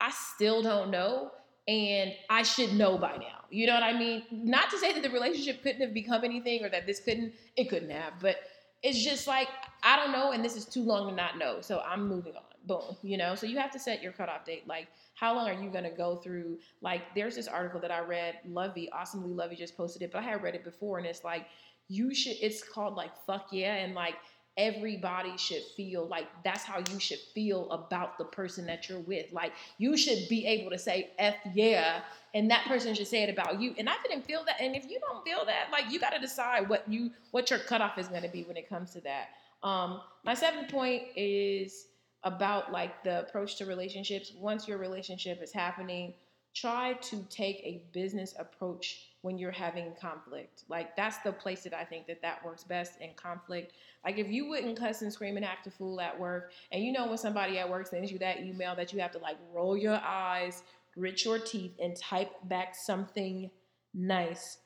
I 0.00 0.10
still 0.10 0.62
don't 0.62 0.90
know 0.90 1.30
and 1.68 2.12
I 2.28 2.42
should 2.42 2.72
know 2.74 2.98
by 2.98 3.16
now. 3.16 3.44
You 3.50 3.66
know 3.66 3.74
what 3.74 3.82
I 3.82 3.96
mean? 3.96 4.24
Not 4.32 4.70
to 4.70 4.78
say 4.78 4.92
that 4.92 5.02
the 5.02 5.10
relationship 5.10 5.62
couldn't 5.62 5.82
have 5.82 5.94
become 5.94 6.24
anything 6.24 6.64
or 6.64 6.68
that 6.68 6.86
this 6.86 7.00
couldn't, 7.00 7.32
it 7.56 7.68
couldn't 7.68 7.90
have, 7.90 8.14
but 8.20 8.36
it's 8.82 9.02
just 9.04 9.26
like, 9.26 9.48
I 9.82 9.96
don't 9.96 10.12
know, 10.12 10.32
and 10.32 10.44
this 10.44 10.56
is 10.56 10.64
too 10.64 10.82
long 10.82 11.10
to 11.10 11.14
not 11.14 11.38
know. 11.38 11.60
So 11.60 11.80
I'm 11.80 12.08
moving 12.08 12.34
on. 12.34 12.49
Boom, 12.66 12.96
you 13.02 13.16
know. 13.16 13.34
So 13.34 13.46
you 13.46 13.58
have 13.58 13.70
to 13.72 13.78
set 13.78 14.02
your 14.02 14.12
cutoff 14.12 14.44
date. 14.44 14.66
Like, 14.66 14.88
how 15.14 15.34
long 15.34 15.48
are 15.48 15.62
you 15.62 15.70
gonna 15.70 15.90
go 15.90 16.16
through? 16.16 16.58
Like, 16.80 17.02
there's 17.14 17.36
this 17.36 17.48
article 17.48 17.80
that 17.80 17.90
I 17.90 18.00
read. 18.00 18.38
Lovey, 18.46 18.90
awesomely 18.92 19.32
Lovey, 19.32 19.56
just 19.56 19.76
posted 19.76 20.02
it, 20.02 20.12
but 20.12 20.18
I 20.18 20.22
had 20.22 20.42
read 20.42 20.54
it 20.54 20.64
before, 20.64 20.98
and 20.98 21.06
it's 21.06 21.24
like 21.24 21.46
you 21.88 22.14
should. 22.14 22.36
It's 22.40 22.62
called 22.62 22.94
like 22.94 23.10
fuck 23.26 23.48
yeah, 23.52 23.74
and 23.76 23.94
like 23.94 24.14
everybody 24.56 25.36
should 25.38 25.62
feel 25.76 26.06
like 26.06 26.26
that's 26.44 26.64
how 26.64 26.78
you 26.92 27.00
should 27.00 27.18
feel 27.34 27.70
about 27.70 28.18
the 28.18 28.24
person 28.24 28.66
that 28.66 28.88
you're 28.88 29.00
with. 29.00 29.32
Like 29.32 29.52
you 29.78 29.96
should 29.96 30.28
be 30.28 30.46
able 30.46 30.70
to 30.70 30.78
say 30.78 31.10
F 31.18 31.36
yeah, 31.54 32.02
and 32.34 32.50
that 32.50 32.64
person 32.66 32.94
should 32.94 33.06
say 33.06 33.22
it 33.22 33.30
about 33.30 33.60
you. 33.60 33.74
And 33.78 33.88
I 33.88 33.94
didn't 34.06 34.24
feel 34.24 34.44
that. 34.44 34.60
And 34.60 34.76
if 34.76 34.88
you 34.88 35.00
don't 35.00 35.24
feel 35.24 35.44
that, 35.46 35.68
like 35.72 35.90
you 35.90 35.98
got 35.98 36.10
to 36.10 36.20
decide 36.20 36.68
what 36.68 36.84
you 36.88 37.10
what 37.30 37.50
your 37.50 37.60
cutoff 37.60 37.98
is 37.98 38.08
going 38.08 38.22
to 38.22 38.28
be 38.28 38.42
when 38.44 38.56
it 38.56 38.68
comes 38.68 38.92
to 38.92 39.00
that. 39.00 39.28
Um, 39.62 40.00
my 40.24 40.34
seventh 40.34 40.70
point 40.70 41.02
is 41.16 41.86
about 42.24 42.72
like 42.72 43.02
the 43.02 43.20
approach 43.20 43.56
to 43.56 43.66
relationships. 43.66 44.32
Once 44.36 44.68
your 44.68 44.78
relationship 44.78 45.42
is 45.42 45.52
happening, 45.52 46.14
try 46.54 46.94
to 46.94 47.24
take 47.30 47.56
a 47.58 47.82
business 47.92 48.34
approach 48.38 49.06
when 49.22 49.38
you're 49.38 49.50
having 49.50 49.92
conflict. 50.00 50.64
Like 50.68 50.96
that's 50.96 51.18
the 51.18 51.32
place 51.32 51.62
that 51.64 51.74
I 51.74 51.84
think 51.84 52.06
that 52.06 52.22
that 52.22 52.44
works 52.44 52.64
best 52.64 53.00
in 53.00 53.10
conflict. 53.14 53.72
Like 54.04 54.18
if 54.18 54.28
you 54.28 54.48
wouldn't 54.48 54.78
cuss 54.78 55.02
and 55.02 55.12
scream 55.12 55.36
and 55.36 55.44
act 55.44 55.66
a 55.66 55.70
fool 55.70 56.00
at 56.00 56.18
work, 56.18 56.52
and 56.72 56.82
you 56.82 56.92
know 56.92 57.06
when 57.06 57.18
somebody 57.18 57.58
at 57.58 57.68
work 57.68 57.86
sends 57.86 58.10
you 58.10 58.18
that 58.18 58.40
email 58.40 58.74
that 58.76 58.92
you 58.92 59.00
have 59.00 59.12
to 59.12 59.18
like 59.18 59.36
roll 59.52 59.76
your 59.76 60.00
eyes, 60.02 60.62
grit 60.94 61.24
your 61.24 61.38
teeth, 61.38 61.72
and 61.80 61.96
type 61.96 62.32
back 62.44 62.74
something 62.74 63.50
nice. 63.94 64.58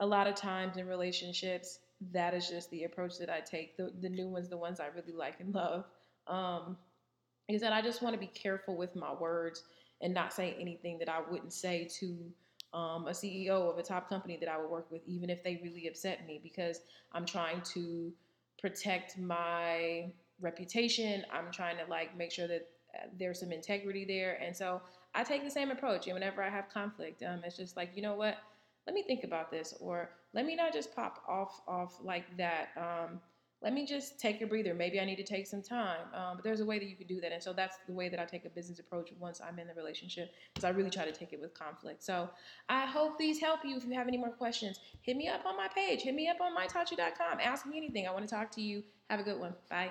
A 0.00 0.06
lot 0.06 0.26
of 0.26 0.34
times 0.34 0.76
in 0.76 0.86
relationships, 0.86 1.80
that 2.12 2.32
is 2.32 2.48
just 2.48 2.70
the 2.70 2.84
approach 2.84 3.18
that 3.18 3.30
I 3.30 3.40
take. 3.40 3.76
The 3.76 3.92
the 4.00 4.08
new 4.08 4.28
ones, 4.28 4.48
the 4.48 4.56
ones 4.56 4.80
I 4.80 4.86
really 4.86 5.12
like 5.12 5.40
and 5.40 5.54
love, 5.54 5.84
um, 6.26 6.76
is 7.48 7.60
that 7.62 7.72
I 7.72 7.80
just 7.80 8.02
want 8.02 8.14
to 8.14 8.20
be 8.20 8.26
careful 8.26 8.76
with 8.76 8.94
my 8.94 9.12
words 9.12 9.64
and 10.00 10.14
not 10.14 10.32
say 10.32 10.56
anything 10.60 10.98
that 10.98 11.08
I 11.08 11.20
wouldn't 11.28 11.52
say 11.52 11.88
to 11.98 12.16
um, 12.72 13.06
a 13.06 13.12
CEO 13.12 13.70
of 13.70 13.78
a 13.78 13.82
top 13.82 14.08
company 14.08 14.36
that 14.40 14.48
I 14.48 14.58
would 14.58 14.70
work 14.70 14.90
with, 14.90 15.02
even 15.06 15.30
if 15.30 15.42
they 15.42 15.60
really 15.62 15.88
upset 15.88 16.26
me, 16.26 16.40
because 16.42 16.80
I'm 17.12 17.24
trying 17.24 17.62
to 17.72 18.12
protect 18.60 19.18
my 19.18 20.12
reputation. 20.40 21.24
I'm 21.32 21.50
trying 21.50 21.78
to 21.78 21.84
like 21.90 22.16
make 22.16 22.30
sure 22.30 22.46
that 22.46 22.68
uh, 22.94 23.06
there's 23.18 23.40
some 23.40 23.52
integrity 23.52 24.04
there, 24.04 24.38
and 24.42 24.54
so 24.54 24.82
I 25.14 25.24
take 25.24 25.44
the 25.44 25.50
same 25.50 25.70
approach. 25.70 26.06
And 26.06 26.14
whenever 26.14 26.42
I 26.42 26.50
have 26.50 26.68
conflict, 26.68 27.22
um, 27.22 27.40
it's 27.44 27.56
just 27.56 27.76
like 27.76 27.90
you 27.94 28.02
know 28.02 28.14
what, 28.14 28.36
let 28.86 28.94
me 28.94 29.02
think 29.02 29.24
about 29.24 29.50
this, 29.50 29.74
or 29.80 30.10
let 30.34 30.44
me 30.44 30.54
not 30.54 30.72
just 30.72 30.94
pop 30.94 31.22
off 31.26 31.60
off 31.66 31.98
like 32.02 32.36
that. 32.36 32.68
Um, 32.76 33.20
let 33.62 33.72
me 33.72 33.84
just 33.84 34.20
take 34.20 34.40
a 34.40 34.46
breather. 34.46 34.72
Maybe 34.72 35.00
I 35.00 35.04
need 35.04 35.16
to 35.16 35.24
take 35.24 35.46
some 35.46 35.62
time. 35.62 36.00
Um, 36.14 36.36
but 36.36 36.44
there's 36.44 36.60
a 36.60 36.64
way 36.64 36.78
that 36.78 36.88
you 36.88 36.96
can 36.96 37.06
do 37.06 37.20
that. 37.20 37.32
And 37.32 37.42
so 37.42 37.52
that's 37.52 37.76
the 37.86 37.92
way 37.92 38.08
that 38.08 38.20
I 38.20 38.24
take 38.24 38.44
a 38.44 38.50
business 38.50 38.78
approach 38.78 39.10
once 39.18 39.40
I'm 39.40 39.58
in 39.58 39.66
the 39.66 39.74
relationship 39.74 40.32
because 40.54 40.64
I 40.64 40.70
really 40.70 40.90
try 40.90 41.04
to 41.04 41.12
take 41.12 41.32
it 41.32 41.40
with 41.40 41.54
conflict. 41.54 42.04
So 42.04 42.30
I 42.68 42.86
hope 42.86 43.18
these 43.18 43.40
help 43.40 43.60
you. 43.64 43.76
If 43.76 43.84
you 43.84 43.94
have 43.94 44.08
any 44.08 44.18
more 44.18 44.30
questions, 44.30 44.78
hit 45.02 45.16
me 45.16 45.28
up 45.28 45.44
on 45.44 45.56
my 45.56 45.68
page. 45.68 46.02
Hit 46.02 46.14
me 46.14 46.28
up 46.28 46.40
on 46.40 46.56
mytaughtyou.com. 46.56 47.38
Ask 47.42 47.66
me 47.66 47.76
anything. 47.76 48.06
I 48.06 48.12
want 48.12 48.28
to 48.28 48.32
talk 48.32 48.50
to 48.52 48.62
you. 48.62 48.84
Have 49.10 49.20
a 49.20 49.24
good 49.24 49.40
one. 49.40 49.54
Bye. 49.68 49.90